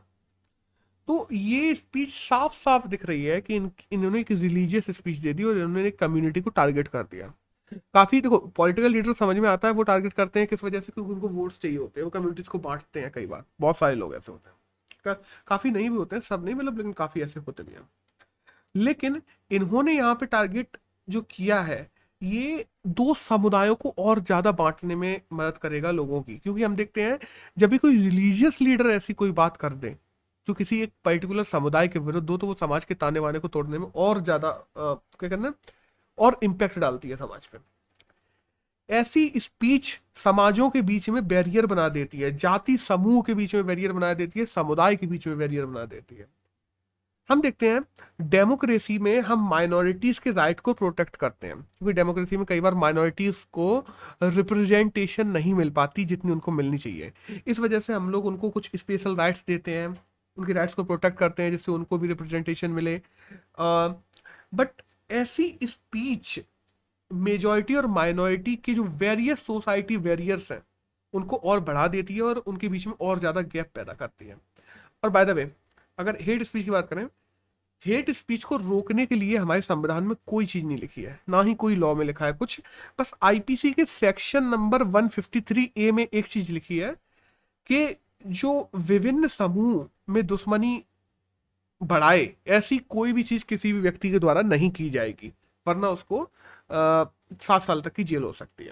तो 1.08 1.28
ये 1.32 1.76
स्पीच 1.76 2.10
साफ़ 2.10 2.54
साफ़ 2.54 2.88
दिख 2.88 3.06
रही 3.06 3.26
है 3.26 3.41
कि 3.41 3.56
इन, 3.56 3.72
इन्होंने 3.91 4.19
एक 4.19 4.32
रिलीजियस 4.32 4.91
स्पीच 4.91 5.17
दे 5.17 5.34
दी 5.34 5.43
और 5.43 5.58
इन्होंने 5.58 5.91
कम्युनिटी 5.91 6.41
को 6.41 6.50
टारगेट 6.50 6.88
कर 6.88 7.04
दिया। 7.04 7.34
काफ़ी 7.93 8.22
देखो 8.22 8.38
पॉलिटिकल 8.38 8.91
लीडर 8.91 9.13
समझ 9.13 9.38
में 9.38 9.50
आता 9.50 9.67
है 9.67 9.74
वो 9.74 9.84
टारगेट 9.84 10.13
करते 10.13 10.39
हैं 10.39 10.48
किस 10.48 10.63
वजह 10.63 10.80
से? 10.80 10.91
क्योंकि 10.91 11.12
उनको 11.13 11.28
वोट्स 11.30 11.60
चाहिए 11.60 11.78
होते 11.78 12.00
हैं 12.00 12.04
वो 12.04 12.10
कम्युनिटीज 12.10 12.48
को 12.48 12.60
बांटते 12.60 13.00
हैं 13.00 13.12
कई 13.12 13.26
बार। 13.26 13.43
बहुत 13.62 13.78
सारे 13.78 13.96
लोग 13.96 14.15
ऐसे 14.15 14.32
होते 14.32 14.50
हैं। 14.50 14.58
का, 15.06 15.13
काफ़ी 15.48 15.72
नहीं 15.72 15.89
भी 15.89 15.96
होते 15.96 16.15
हैं 16.15 16.24
सब 16.24 16.46
नहीं 16.46 16.56
मतलब 16.56 16.78
लेकिन 16.78 16.93
काफ़ी 16.93 17.22
ऐसे 17.22 17.39
होते 17.39 17.63
भी 17.63 17.74
हैं। 17.74 17.89
लेकिन 18.76 19.22
इन्होंने 19.52 19.93
यहाँ 19.93 20.15
पे 20.15 20.26
टारगेट 20.26 20.78
जो 21.10 21.22
किया 21.22 21.62
है 21.62 21.91
ये 22.23 22.65
दो 22.89 23.13
समुदायों 23.15 23.75
को 23.75 23.93
और 23.99 24.19
ज़्यादा 24.21 24.51
बांटने 24.53 24.95
में 24.95 25.21
मदद 25.33 25.57
करेगा 25.57 25.91
लोगों 25.91 26.21
की। 26.21 26.38
क्योंकि 26.38 26.63
हम 26.63 26.75
देखते 26.75 27.03
हैं, 27.03 27.17
जब 27.57 27.69
भी 27.69 27.77
कोई 27.77 27.97
रिलीजियस 27.99 28.62
लीडर 28.62 28.89
ऐसी 28.91 29.13
कोई 29.13 29.31
बात 29.33 29.57
कर 29.57 29.73
दे, 29.75 29.95
जो 30.47 30.53
किसी 30.53 30.81
एक 30.81 30.91
पर्टिकुलर 31.05 31.43
समुदाय 31.45 31.88
के 31.88 31.99
विरुद्ध 31.99 32.29
हो 32.29 32.38
तो 32.38 32.47
वो 32.47 32.53
समाज 32.55 32.86
के 32.86 32.93
ताने 32.95 33.19
वाने 33.19 33.39
को 33.39 33.47
तोड़ने 33.47 33.77
में 33.77 33.88
और 33.88 34.21
ज़्यादा 34.21 34.51
क्या 34.77 35.29
करना 35.29 35.53
और 36.17 36.39
इम्पैक्ट 36.43 36.79
डालती 36.79 37.09
है 37.09 37.15
समाज 37.17 37.45
पे। 37.45 37.57
ऐसी 38.89 39.31
स्पीच 39.38 39.99
समाजों 40.23 40.69
के 40.69 40.81
बीच 40.81 41.09
में 41.09 41.27
बैरियर 41.27 41.65
बना 41.65 41.88
देती 41.89 42.19
है, 42.19 42.36
जाति 42.38 42.77
समूह 42.77 43.21
के 43.23 43.33
बीच 43.33 43.55
में 43.55 43.65
बैरियर 43.65 43.91
बना 43.91 44.13
देती 44.13 44.39
है, 44.39 44.45
समुदाय 44.45 44.95
के 44.95 45.07
बीच 45.07 45.27
में 45.27 45.38
बैरियर 45.38 45.65
बना 45.65 45.86
देती 45.86 46.15
है। 46.15 46.27
हम 47.29 47.41
देखते 47.41 47.69
हैं 47.69 47.81
डेमोक्रेसी 48.21 48.97
में 48.99 49.19
हम 49.21 49.47
माइनॉरिटीज 49.49 50.19
के 50.19 50.31
राइट 50.31 50.59
को 50.59 50.73
प्रोटेक्ट 50.73 51.15
करते 51.15 51.47
हैं। 51.47 51.55
क्योंकि 51.55 51.93
डेमोक्रेसी 51.93 52.38
में 52.38 52.45
कई 52.45 52.62
बार 52.62 52.73
माइनॉरिटीज 52.75 53.36
को 53.53 53.86
रिप्रेजेंटेशन 54.23 55.27
नहीं 55.27 55.53
मिल 55.53 55.69
पाती 55.71 56.05
जितनी 56.05 56.31
उनको 56.31 56.51
मिलनी 56.51 56.77
चाहिए। 56.77 57.12
इस 57.47 57.59
वजह 57.59 57.79
से 57.79 57.93
हम 57.93 58.09
लोग 58.09 58.25
उनको 58.25 58.49
कुछ 58.49 58.69
स्पेशल 58.75 59.15
राइट्स 59.15 59.43
देते 59.47 59.71
हैं, 59.71 59.88
उनके 60.38 60.53
राइट्स 60.53 60.73
को 60.73 60.83
प्रोटेक्ट 60.83 61.17
करते 61.17 61.43
हैं, 61.43 61.51
जिससे 61.51 61.71
उनको 61.71 61.97
भी 61.97 62.07
रिप्रेजेंटेशन 62.07 62.71
मिले। 62.71 63.01
बट 63.59 64.81
ऐसी 65.12 65.57
स्पीच 65.63 66.39
मेजॉरिटी 67.12 67.75
और 67.75 67.88
माइनॉरिटी 67.88 68.55
के 68.55 68.73
जो 68.73 68.83
वेरियस 68.83 69.45
सोसाइटी 69.45 69.97
वेरियर्स 69.97 70.51
हैं, 70.51 70.62
उनको 71.13 71.36
और 71.36 71.59
बढ़ा 71.62 71.88
देती 71.88 72.15
है 72.15 72.21
और 72.21 72.38
उनके 72.38 72.69
बीच 72.69 72.88
में 72.88 72.93
और 73.01 73.19
ज़्यादा 73.19 73.41
गैप 73.43 73.71
पैदा 73.75 73.93
करती 73.93 74.25
है। 74.25 74.38
और 75.03 75.09
बाय 75.09 75.25
द 75.25 75.29
वे 75.29 75.51
अगर 75.97 76.17
हेट 76.21 76.43
स्पीच 76.43 76.65
की 76.65 76.71
बात 76.71 76.88
करें 76.89 77.08
हेट 77.86 78.10
स्पीच 78.12 78.43
को 78.43 78.58
रोकने 78.58 79.06
के 79.06 79.15
लिए 79.15 79.38
हमारे 79.38 79.62
संविधान 79.62 80.03
में 80.03 80.15
कोई 80.27 80.45
चीज़ 80.45 80.65
नहीं 80.65 80.77
लिखी 80.77 81.01
है। 81.01 81.19
ना 81.29 81.41
ही 81.41 81.53
कोई 81.53 81.75
लॉ 81.75 81.93
में 81.95 82.06
लिखा 82.06 82.25
है 82.25 82.34
कुछ। 82.34 82.60
बस 82.99 83.13
आईपीसी 83.23 83.71
के 83.71 83.86
सेक्शन 83.86 84.43
नंबर 84.43 84.84
153 84.86 85.67
ए 85.77 85.91
में 85.91 86.06
एक 86.06 86.27
चीज़ 86.27 86.51
लिखी 86.51 86.77
है 86.77 86.91
कि 87.67 87.95
जो 88.27 88.69
विभिन्न 88.75 89.27
समूह 89.27 89.88
में 90.10 90.25
दुश्मनी 90.27 90.84
बढ़ाए, 91.82 92.29
ऐसी 92.47 92.77
कोई 92.79 93.13
भी 93.13 93.23
चीज़ 93.23 93.43
किसी 93.45 93.73
भी 93.73 93.79
व्यक्ति 93.79 94.12
के 94.12 94.19
द्वारा 94.19 94.41
नहीं 94.41 94.69
की 94.71 94.89
जाएगी, 94.89 95.34
वरना 95.67 95.89
उसको 95.89 96.29
सात 96.71 97.62
साल 97.63 97.82
तक 97.82 97.93
की 97.93 98.03
जेल 98.03 98.23
हो 98.23 98.34
सकती 98.34 98.63
है। 98.63 98.71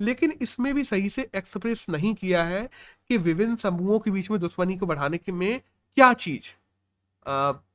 लेकिन 0.00 0.32
इसमें 0.42 0.74
भी 0.74 0.84
सही 0.84 1.08
से 1.08 1.28
एक्सप्रेस 1.34 1.86
नहीं 1.90 2.14
किया 2.14 2.44
है 2.44 2.68
कि 3.08 3.16
विभिन्न 3.18 3.56
समूहों 3.56 3.98
के 3.98 4.10
बीच 4.10 4.30
में 4.30 4.40
दुश्मनी 4.40 4.76
को 4.78 4.86
बढ़ाने 4.86 5.18
के 5.18 5.32
में 5.32 5.60
क्या 5.96 6.12
चीज़? 6.12 6.50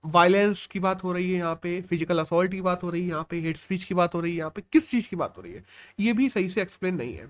वायलेंस 0.06 0.66
की 0.72 0.80
बात 0.80 1.04
हो 1.04 1.12
रही 1.14 1.30
है 1.32 1.38
यहाँ 1.38 1.56
पे 1.64 1.80
फ़िज़िकल 1.82 2.20
असॉल्ट 2.20 2.52
की 2.52 2.60
बात 2.62 2.84
हो 2.84 2.90
रही 2.90 3.02
है 3.02 3.10
यहाँ 3.10 3.26
पे 3.30 3.40
हेट 3.42 3.58
स्पीच 3.58 3.84
की 3.84 3.94
बात 3.94 4.16
हो 4.16 4.20
रही 4.20 4.32
है 4.32 4.38
यहाँ 4.38 4.52
पे, 4.56 4.62
किस 4.74 4.90
चीज़ 4.90 5.08
की 5.10 5.16
बात 5.16 5.38
हो 5.38 5.42
रही 5.42 5.54
है? 5.54 5.64
ये 6.00 6.14
भी 6.14 6.28
सही 6.30 6.50
से 6.50 6.62
एक्सप्लेन 6.62 6.96
नहीं 6.96 7.14
है। 7.14 7.28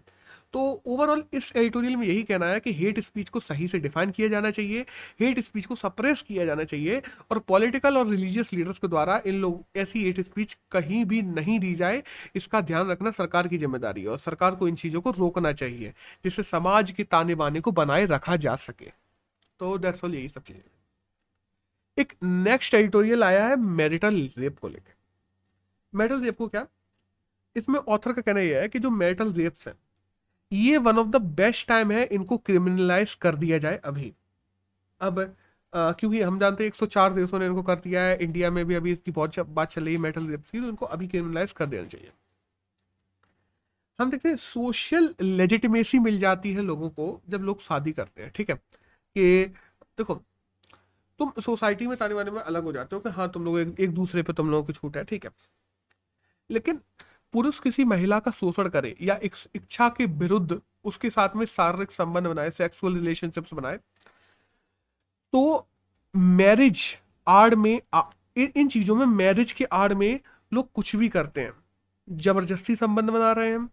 तो 0.54 0.60
ओवरऑल 0.86 1.24
इस 1.34 1.52
एडिटोरियल 1.56 1.96
में 1.96 2.06
यही 2.08 2.24
कहना 2.24 2.46
है 2.46 2.60
कि 2.60 2.74
हेट 2.74 3.00
स्पीच 3.00 3.30
को 3.30 3.40
सही 3.40 3.68
से 3.68 3.80
डिफाइन 3.80 4.12
किया 4.12 4.28
जाना 4.28 4.52
चाहिए 4.52 4.86
हेट 5.20 5.40
स्पीच 5.46 5.66
को 5.66 5.76
सप्रेस 5.76 6.22
किया 6.28 6.46
जाना 6.46 6.64
चाहिए 6.64 7.02
और 7.32 7.40
पॉलिटिकल 7.48 7.98
और 7.98 8.08
रिलीजियस 8.08 8.54
लीडर्स 8.54 8.80
के 8.80 8.88
द्वारा 8.88 9.22
इन 9.26 9.36
लोग, 9.36 9.64
ऐसी 9.78 10.04
हेट 10.06 10.20
स्पीच 10.22 10.58
कहीं 10.72 11.04
भी 11.06 11.22
नहीं 11.22 11.60
दी 11.60 11.74
जाए, 11.76 12.02
इसका 12.36 12.62
ध्यान 12.62 12.90
रखना 12.90 13.12
सरकार 13.12 13.48
की 13.48 13.58
ज़िम्मेदारी 13.58 14.02
है 14.02 14.08
और 14.08 14.20
सरकार 14.20 14.56
को 14.56 14.68
इन 14.68 14.76
चीज़ों 14.76 15.02
को 15.02 15.12
रोकना 15.12 15.54
चाहिए, 15.54 15.94
जिससे 16.26 16.44
समाज 16.46 16.92
के 16.92 17.04
ताने 17.06 17.36
बाने 17.36 17.62
को 17.62 17.72
बनाए 17.74 18.06
रखा 18.08 18.36
जा 18.38 18.56
सके। 18.58 18.92
तो 19.60 19.78
दैट्स 19.78 20.04
ऑल 20.04 20.16
यही 20.16 20.28
सब 20.28 20.44
चीज़ें। 20.44 20.79
एक 22.00 22.14
नेक्स्ट 22.24 22.74
एडिटोरियल 22.74 23.24
आया 23.24 23.48
है 23.48 23.56
मैरिटल 23.56 24.30
रेप 24.38 24.60
को 24.60 24.68
लेकर 24.68 24.94
मैरिटल 25.94 26.22
रेप 26.22 26.38
को 26.38 26.48
क्या? 26.48 26.66
इसमें 27.56 27.80
ऑथर 27.80 28.14
का 28.14 28.22
कहना 28.22 28.40
यह 28.40 28.62
है 28.62 28.68
कि 28.68 28.80
जो 28.80 28.90
मैरिटल 28.90 29.34
रेप्स 29.34 29.68
हैं 29.68 29.76
ये 30.52 30.78
one 30.78 30.98
of 30.98 31.08
the 31.08 31.22
best 31.34 31.68
time 31.68 31.92
है 31.92 32.04
इनको 32.06 32.38
क्रिमिनलाइज 32.38 33.14
कर 33.16 33.36
दिया 33.36 33.58
जाए 33.58 33.78
अभी। 33.86 34.14
अब 35.02 35.20
आ, 35.74 35.92
क्योंकि 35.92 36.22
हम 36.22 36.40
जानते 36.40 36.64
हैं 36.64 36.70
104 36.70 37.14
देशों 37.14 37.40
ने 37.40 37.46
इनको 37.46 37.64
कर 37.64 37.76
दिया 37.76 38.04
है 38.04 38.18
इंडिया 38.18 38.50
में 38.52 38.66
भी 38.66 38.76
अभी 38.76 38.92
इसकी 38.92 39.12
बहुत 39.12 39.40
बात 39.40 39.72
चल 39.72 39.86
रही 39.86 39.94
है 39.94 40.00
मेटल 40.00 40.28
रेप 40.28 40.46
की 40.52 40.60
तो 40.62 40.68
इनको 40.68 40.86
अभी 40.86 41.08
क्रिमिनलाइज 41.08 41.52
कर 41.52 41.66
देना 41.66 41.88
चाहिए। 41.88 42.12
हम 44.00 44.12
देखते 44.12 44.30
हैं 44.30 44.36
सोशल 44.36 45.14
लेजिटिमेसी 45.22 46.00
मिल 46.00 46.20
जाती 46.20 46.54
है 46.54 46.62
लोगों 46.62 46.90
को 46.90 47.22
जब 47.30 47.42
लोग 47.42 47.62
शादी 47.62 47.92
करते 47.92 48.22
हैं 48.24 48.32
ठीक 48.36 48.50
है? 48.50 48.56
कि 48.56 49.46
देखो 49.98 50.22
तुम 51.20 51.32
सोसाइटी 51.42 51.88
में 51.88 51.96
ताने 51.98 52.14
वाने 52.14 52.32
में 52.32 52.42
अलग 52.42 52.64
हो 52.64 52.72
जाते 52.74 52.96
हो 52.96 53.00
कि 53.02 53.10
हाँ 53.10 53.30
तुम 53.32 53.46
लोग 53.46 53.60
एक, 53.60 53.76
एक 53.80 53.94
दूसरे 53.94 54.24
पे 54.24 54.34
तुम 54.34 54.52
लोगों 54.52 54.64
की 54.64 54.74
छूट 54.74 54.98
है 54.98 55.04
ठीक 55.04 55.26
है। 55.26 55.32
लेकिन 56.50 56.80
पुरुष 57.34 57.60
किसी 57.60 57.84
महिला 57.86 58.20
का 58.20 58.32
शोषण 58.32 58.70
करे 58.70 58.96
या 59.02 59.20
इच्छा 59.24 59.90
के 59.90 60.06
विरुद्ध 60.06 60.60
उसके 60.86 61.10
साथ 61.10 61.36
में 61.36 61.46
शारीरिक 61.46 61.92
संबंध 61.92 62.28
बनाए 62.28 62.50
सेक्सुअल 62.52 62.96
रिलेशनशिप्स 62.96 63.54
बनाए 63.54 63.80
तो 65.34 65.68
मैरिज 66.14 66.84
आड़ 67.28 67.56
में 67.56 67.82
आ, 67.94 68.02
इन 68.38 68.68
चीज़ों 68.68 68.96
में 68.96 69.06
मैरिज 69.06 69.52
के 69.52 69.66
आड़ 69.66 69.94
में 69.94 70.20
लोग 70.52 70.72
कुछ 70.74 70.96
भी 70.96 71.10
करते 71.10 71.42
हैं। 71.42 71.54
ज़बरदस्ती 72.08 72.76
संबंध 72.76 73.10
बना 73.10 73.32
रहे 73.32 73.50
हैं 73.50 73.70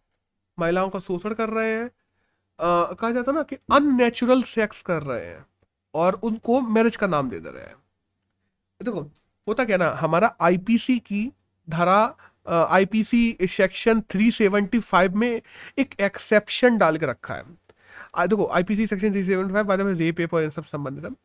महिलाओं 0.58 0.88
का 0.90 1.00
शोषण 1.00 1.34
कर 1.34 1.48
रहे 1.50 1.72
हैं 1.72 1.90
कहा 2.58 3.10
जाता 3.10 3.30
है 3.30 3.36
ना 3.36 3.42
कि 3.42 3.56
अननेचुरल 3.72 4.42
सेक्स 4.44 4.82
कर 4.82 5.02
रहे 5.02 5.26
हैं। 5.26 5.44
और 5.96 6.20
उनको 6.24 6.60
मैरिज 6.60 6.96
का 6.96 7.06
नाम 7.06 7.30
दे 7.30 7.40
दे 7.40 7.50
रहे 7.50 7.64
हैं। 7.64 7.76
देखो, 8.80 9.00
होता 9.46 9.64
क्या 9.64 9.76
ना, 9.76 9.90
हमारा 10.00 10.34
आईपीसी 10.42 10.98
की 11.00 11.30
धारा 11.68 12.16
आईपीसी 12.46 13.36
सेक्शन 13.42 14.00
375 14.10 15.14
में 15.14 15.40
एक 15.78 15.94
एक्सेप्शन 16.00 16.76
डाल 16.78 16.96
के 16.96 17.06
रखा 17.06 17.34
है। 17.34 17.44
देखो 18.18 18.46
आईपीसी 18.54 18.86
सेक्शन 18.86 19.12
375 19.12 19.62
बाद 19.64 19.80
में 19.80 19.92
रेप 19.94 20.18
वेप 20.18 20.34
और 20.34 20.42
इन 20.42 20.50
सब 20.50 20.64
संबंधित 20.64 21.16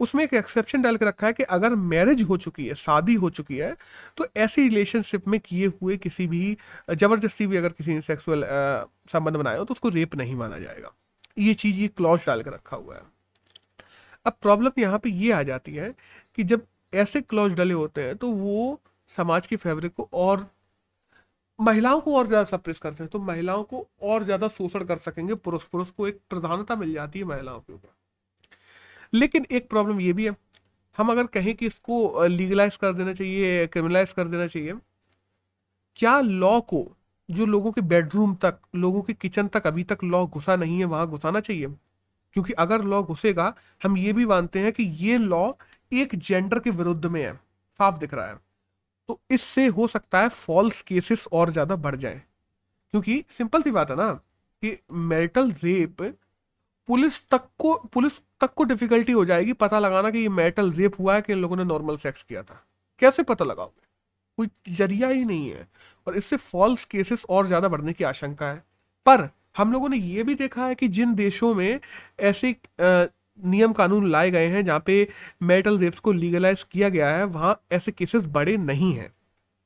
उसमें 0.00 0.22
एक 0.24 0.34
एक्सेप्शन 0.34 0.82
डाल 0.82 0.96
के 0.96 1.04
रखा 1.04 1.26
है 1.26 1.32
कि 1.32 1.42
अगर 1.42 1.74
मैरिज 1.74 2.22
हो 2.22 2.36
चुकी 2.36 2.66
है, 2.66 2.74
शादी 2.74 3.14
हो 3.14 3.30
चुकी 3.30 3.56
है 3.56 3.74
तो 4.16 4.26
ऐसी 4.36 4.62
रिलेशनशिप 4.62 5.28
में 5.28 5.38
किए 5.40 5.66
हुए 5.80 5.96
किसी 5.98 6.26
भी, 6.26 6.56
ज़बरदस्ती 6.90 7.46
भी 7.46 7.56
अगर 7.56 7.68
किसी 7.70 7.94
ने 7.94 8.00
सेक्सुअल 8.02 8.44
संबंध 9.12 9.36
बनाया 9.36 9.58
हो 9.58 9.64
तो 9.64 9.74
उसको 9.74 9.88
रेप 9.88 10.14
नहीं 10.14 10.34
माना 10.36 10.58
जाएगा। 10.58 10.92
ये 11.38 11.54
चीज़, 11.54 11.76
ये 11.76 11.88
क्लॉज 11.88 12.20
डाल 12.26 12.42
के 12.42 12.50
रखा 12.50 12.76
हुआ 12.76 12.94
है। 12.94 13.02
अब 14.26 14.32
प्रॉब्लम 14.42 14.80
यहाँ 14.80 14.98
पे 14.98 15.10
ये 15.10 15.32
आ 15.32 15.42
जाती 15.42 15.74
है 15.74 15.94
कि 16.38 16.44
जब 16.44 16.66
ऐसे 16.94 17.20
क्लॉज 17.20 17.52
डले 17.54 17.74
होते 17.74 18.02
हैं 18.02 18.16
तो 18.16 18.30
वो 18.32 18.80
समाज 19.14 19.46
की 19.46 19.56
फैब्रिक 19.56 19.92
को 19.94 20.08
और, 20.14 20.46
महिलाओं 21.58 22.00
को 22.00 22.16
और 22.18 22.26
ज़्यादा 22.26 22.44
सप्रेस 22.46 22.78
करते 22.78 23.02
हैं 23.02 23.10
तो 23.10 23.18
महिलाओं 23.20 23.62
को 23.64 23.86
और 24.02 24.24
ज़्यादा 24.24 24.48
शोषण 24.48 24.84
कर 24.84 24.98
सकेंगे 24.98 25.34
पुरुष 25.36 25.64
पुरुष 25.64 25.90
को 25.90 26.06
एक 26.08 26.20
प्रधानता 26.30 26.76
मिल 26.76 26.92
जाती 26.92 27.18
है 27.18 27.24
महिलाओं 27.24 27.60
के 27.60 27.72
ऊपर। 27.72 27.88
लेकिन 29.12 29.46
एक 29.50 29.68
प्रॉब्लम 29.70 30.00
ये 30.00 30.12
भी 30.12 30.24
है, 30.26 30.34
हम 30.96 31.10
अगर 31.10 31.26
कहें 31.28 31.54
कि 31.56 31.66
इसको 31.66 32.26
लीगलाइज 32.26 32.76
कर 32.76 32.92
देना 32.92 33.12
चाहिए 33.14 33.66
क्रिमिनलाइज 33.66 34.12
कर 34.12 34.28
देना 34.28 34.46
चाहिए, 34.46 34.74
क्या 35.98 36.18
लॉ 36.20 36.60
को, 36.62 36.86
जो 37.28 37.46
लोगों 37.46 37.72
के 37.72 37.80
बेडरूम 37.82 38.34
तक, 38.34 38.58
लोगों 38.74 39.02
के 39.02 39.12
किचन 39.14 39.48
तक 39.48 39.66
अभी 39.66 39.84
तक 39.84 40.04
लॉ 40.04 40.26
घुसा 40.26 40.56
नहीं 40.56 40.78
है, 40.78 40.84
वहाँ 40.84 41.06
घुसाना 41.08 41.40
चाहिए? 41.40 41.66
क्योंकि 42.36 42.52
अगर 42.52 42.82
लॉ 42.82 43.02
घुसेगा, 43.02 43.54
हम 43.82 43.96
ये 43.96 44.12
भी 44.12 44.24
मानते 44.26 44.58
हैं 44.58 44.72
कि 44.72 44.82
ये 44.82 45.16
लॉ 45.18 45.50
एक 45.92 46.14
जेंडर 46.14 46.58
के 46.58 46.70
विरुद्ध 46.70 47.06
में 47.06 47.22
है, 47.22 47.32
साफ़ 47.80 47.98
दिख 47.98 48.14
रहा 48.14 48.26
है। 48.26 48.34
तो 49.08 49.18
इससे 49.30 49.66
हो 49.66 49.86
सकता 49.86 50.20
है 50.20 50.28
फॉल्स 50.28 50.80
केसेस 50.82 51.26
और 51.32 51.50
ज़्यादा 51.50 51.76
बढ़ 51.76 51.96
जाए। 51.96 52.20
क्योंकि 52.94 53.24
सिंपल 53.30 53.62
सी 53.62 53.70
बात 53.70 53.90
है 53.90 53.96
ना 53.96 54.12
कि 54.62 54.76
मैरिटल 54.92 55.50
रेप 55.62 56.02
पुलिस 56.88 57.20
तक 57.30 57.48
को, 57.58 57.74
पुलिस 57.74 58.18
तक 58.40 58.54
को 58.54 58.64
डिफिकल्टी 58.64 59.12
हो 59.12 59.24
जाएगी 59.24 59.52
पता 59.52 59.78
लगाना 59.78 60.10
कि 60.10 60.18
ये 60.18 60.28
मैरिटल 60.28 60.72
रेप 60.72 60.98
हुआ 61.00 61.14
है 61.14 61.22
कि 61.22 61.32
इन 61.32 61.38
लोगों 61.38 61.56
ने 61.56 61.64
नॉर्मल 61.64 61.96
सेक्स 61.96 62.22
किया 62.22 62.42
था। 62.42 62.62
कैसे 62.98 63.22
पता 63.22 63.44
लगाओगे? 63.44 63.86
कोई 64.38 64.74
ज़रिया 64.76 65.08
ही 65.08 65.24
नहीं 65.24 65.50
है। 65.50 65.68
और 66.06 66.16
इससे 66.16 66.36
फॉल्स 66.36 66.84
केसेस 66.84 67.24
और 67.30 67.46
ज़्यादा 67.46 67.68
बढ़ने 67.68 67.92
की 67.92 68.04
आशंका 68.04 68.46
है। 68.46 68.62
पर 69.06 69.28
हम 69.56 69.72
लोगों 69.72 69.88
ने 69.88 69.96
ये 69.96 70.22
भी 70.22 70.34
देखा 70.34 70.66
है 70.66 70.74
कि 70.74 70.88
जिन 70.88 71.14
देशों 71.14 71.54
में 71.54 71.80
ऐसे 72.20 72.54
नियम 72.80 73.72
कानून 73.72 74.10
लाए 74.10 74.30
गए 74.30 74.46
हैं 74.48 74.64
जहाँ 74.64 74.82
पे 74.86 75.08
मेटल 75.42 75.78
रेप्स 75.78 75.98
को 75.98 76.12
लीगलाइज 76.12 76.62
किया 76.62 76.88
गया 76.88 77.08
है 77.16 77.24
वहाँ 77.24 77.60
ऐसे 77.72 77.92
केसेस 77.92 78.26
बड़े 78.28 78.56
नहीं 78.56 78.92
हैं। 78.92 79.12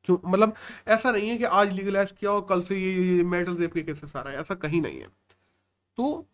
क्यों? 0.05 0.18
मतलब 0.26 0.55
ऐसा 0.88 1.11
नहीं 1.12 1.29
है 1.29 1.37
कि 1.38 1.44
आज 1.44 1.72
लीगलाइज 1.72 2.12
किया 2.12 2.31
और 2.31 2.46
कल 2.48 2.62
से 2.62 2.76
ये, 2.76 3.16
ये 3.16 3.22
मेटल 3.24 3.57
रेप 3.57 3.74
के 3.74 3.83
केसेस 3.83 4.16
आ 4.16 4.20
रहा 4.20 4.33
है 4.33 4.40
ऐसा 4.40 4.55
कहीं 4.57 4.81
नहीं 4.83 5.00
है। 5.00 5.09
तो 5.98 6.26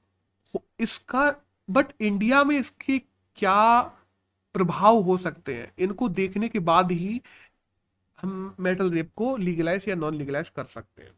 इसका 0.80 1.34
बट 1.68 1.92
इंडिया 2.00 2.42
में 2.44 2.58
इसके 2.58 2.98
क्या 3.38 3.80
प्रभाव 4.54 4.96
हो 4.96 5.16
सकते 5.18 5.54
हैं? 5.54 5.72
इनको 5.78 6.08
देखने 6.08 6.48
के 6.48 6.58
बाद 6.60 6.92
ही 6.92 7.20
हम 8.18 8.54
मेटल 8.60 8.90
रेप 8.90 9.10
को 9.16 9.36
लीगलाइज 9.36 9.88
या 9.88 9.94
नॉन 9.94 10.14
लीगलाइज 10.14 10.48
कर 10.48 10.64
सकते 10.64 11.02
हैं। 11.02 11.10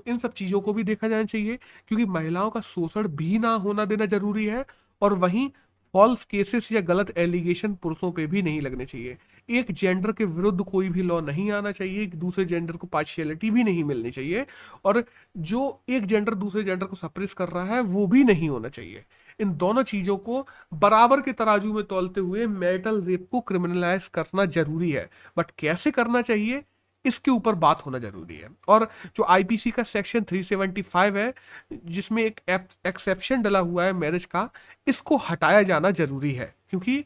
तो 0.00 0.10
इन 0.10 0.18
सब 0.18 0.32
चीज़ों 0.32 0.60
को 0.60 0.72
भी 0.72 0.82
देखा 0.84 1.08
जाना 1.08 1.24
चाहिए, 1.24 1.56
क्योंकि 1.88 2.04
महिलाओं 2.08 2.50
का 2.50 2.60
शोषण 2.62 3.08
भी 3.16 3.38
ना 3.38 3.54
होना 3.56 3.84
देना 3.84 4.06
ज़रूरी 4.08 4.46
है 4.46 4.64
और 5.02 5.14
वहीं 5.16 5.50
फॉल्स 5.94 6.24
केसेस 6.24 6.70
या 6.72 6.80
गलत 6.80 7.12
एलिगेशन 7.18 7.74
पुरुषों 7.74 8.10
पे 8.12 8.26
भी 8.26 8.42
नहीं 8.42 8.60
लगने 8.60 8.84
चाहिए। 8.86 9.16
एक 9.48 9.70
जेंडर 9.72 10.12
के 10.12 10.24
विरुद्ध 10.26 10.64
कोई 10.64 10.88
भी 10.88 11.02
लॉ 11.02 11.20
नहीं 11.20 11.50
आना 11.52 11.72
चाहिए 11.72 12.06
दूसरे 12.06 12.44
जेंडर 12.44 12.76
को 12.76 12.86
पार्शियलिटी 12.86 13.50
भी 13.50 13.64
नहीं 13.64 13.82
मिलनी 13.84 14.10
चाहिए 14.10 14.46
और 14.84 15.02
जो 15.36 15.80
एक 15.88 16.06
जेंडर 16.06 16.34
दूसरे 16.34 16.62
जेंडर 16.62 16.86
को 16.86 16.96
सप्रेस 16.96 17.34
कर 17.34 17.48
रहा 17.48 17.64
है, 17.66 17.80
वो 17.80 18.06
भी 18.06 18.24
नहीं 18.24 18.48
होना 18.48 18.68
चाहिए। 18.68 19.04
इन 19.40 19.56
दोनों 19.56 19.82
चीज़ों 19.84 20.16
को 20.18 20.46
बराबर 20.74 21.20
के 21.20 21.32
तराजू 21.32 21.72
में 21.72 21.84
तोलते 21.84 22.20
हुए 22.20 22.46
मेटल 22.46 23.02
रेप 23.02 23.28
को 23.32 23.40
क्रिमिनलाइज 23.42 24.08
करना 24.14 24.44
ज़रूरी 24.46 24.90
है। 24.90 25.08
बट 25.36 25.50
कैसे 25.58 25.90
करना 25.90 26.22
चाहिए? 26.22 26.62
इसके 27.04 27.30
ऊपर 27.30 27.54
बात 27.56 27.84
होना 27.86 27.98
ज़रूरी 27.98 28.36
है। 28.36 28.48
और 28.68 28.88
जो 29.16 29.24
आईपीसी 29.24 29.70
का 29.70 29.82
सेक्शन 29.84 30.24
375 30.24 31.16
है, 31.16 31.32
जिसमें 31.72 32.22
एक 32.22 32.40
एक्सेप्शन 32.86 33.42
डला 33.42 33.58
हुआ 33.60 33.84
है 33.84 33.92
मैरिज 33.94 34.24
का, 34.26 34.48
इसको 34.86 35.16
हटाया 35.28 35.62
जाना 35.62 35.90
ज़रूरी 35.92 36.32
है। 36.34 36.54
क्योंकि 36.70 37.04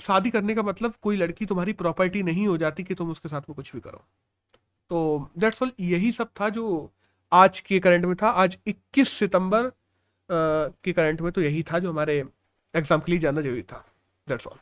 शादी 0.00 0.30
करने 0.30 0.54
का 0.54 0.62
मतलब 0.62 0.94
कोई 1.02 1.16
लड़की 1.16 1.46
तुम्हारी 1.46 1.72
प्रॉपर्टी 1.74 2.22
नहीं 2.22 2.46
हो 2.46 2.56
जाती 2.56 2.84
कि 2.84 2.94
तुम 2.94 3.10
उसके 3.10 3.28
साथ 3.28 3.48
में 3.48 3.54
कुछ 3.56 3.72
भी 3.74 3.80
करो। 3.80 4.04
तो 4.90 5.30
डेट्स 5.38 5.62
ऑल 5.62 5.72
यही 5.80 6.12
सब 6.12 6.28
था 6.40 6.48
जो 6.50 6.90
आज 7.32 7.60
के 7.60 7.78
करंट 7.80 8.04
में 8.04 8.14
था। 8.16 8.28
आज 8.32 8.56
21 8.66 9.18
सितंबर 9.18 9.70
के 10.28 10.92
करंट 10.92 11.20
में 11.20 11.30
तो 11.32 11.40
यही 11.40 11.62
था 11.62 11.78
जो 11.78 11.90
हमारे 11.90 12.18
एग्ज़ाम 12.74 13.00
के 13.00 13.12
लिए 13.12 13.20
जाना 13.20 13.40
ज़रूरी 13.40 13.62
था। 13.62 13.84
That's 14.26 14.46
all 14.46 14.58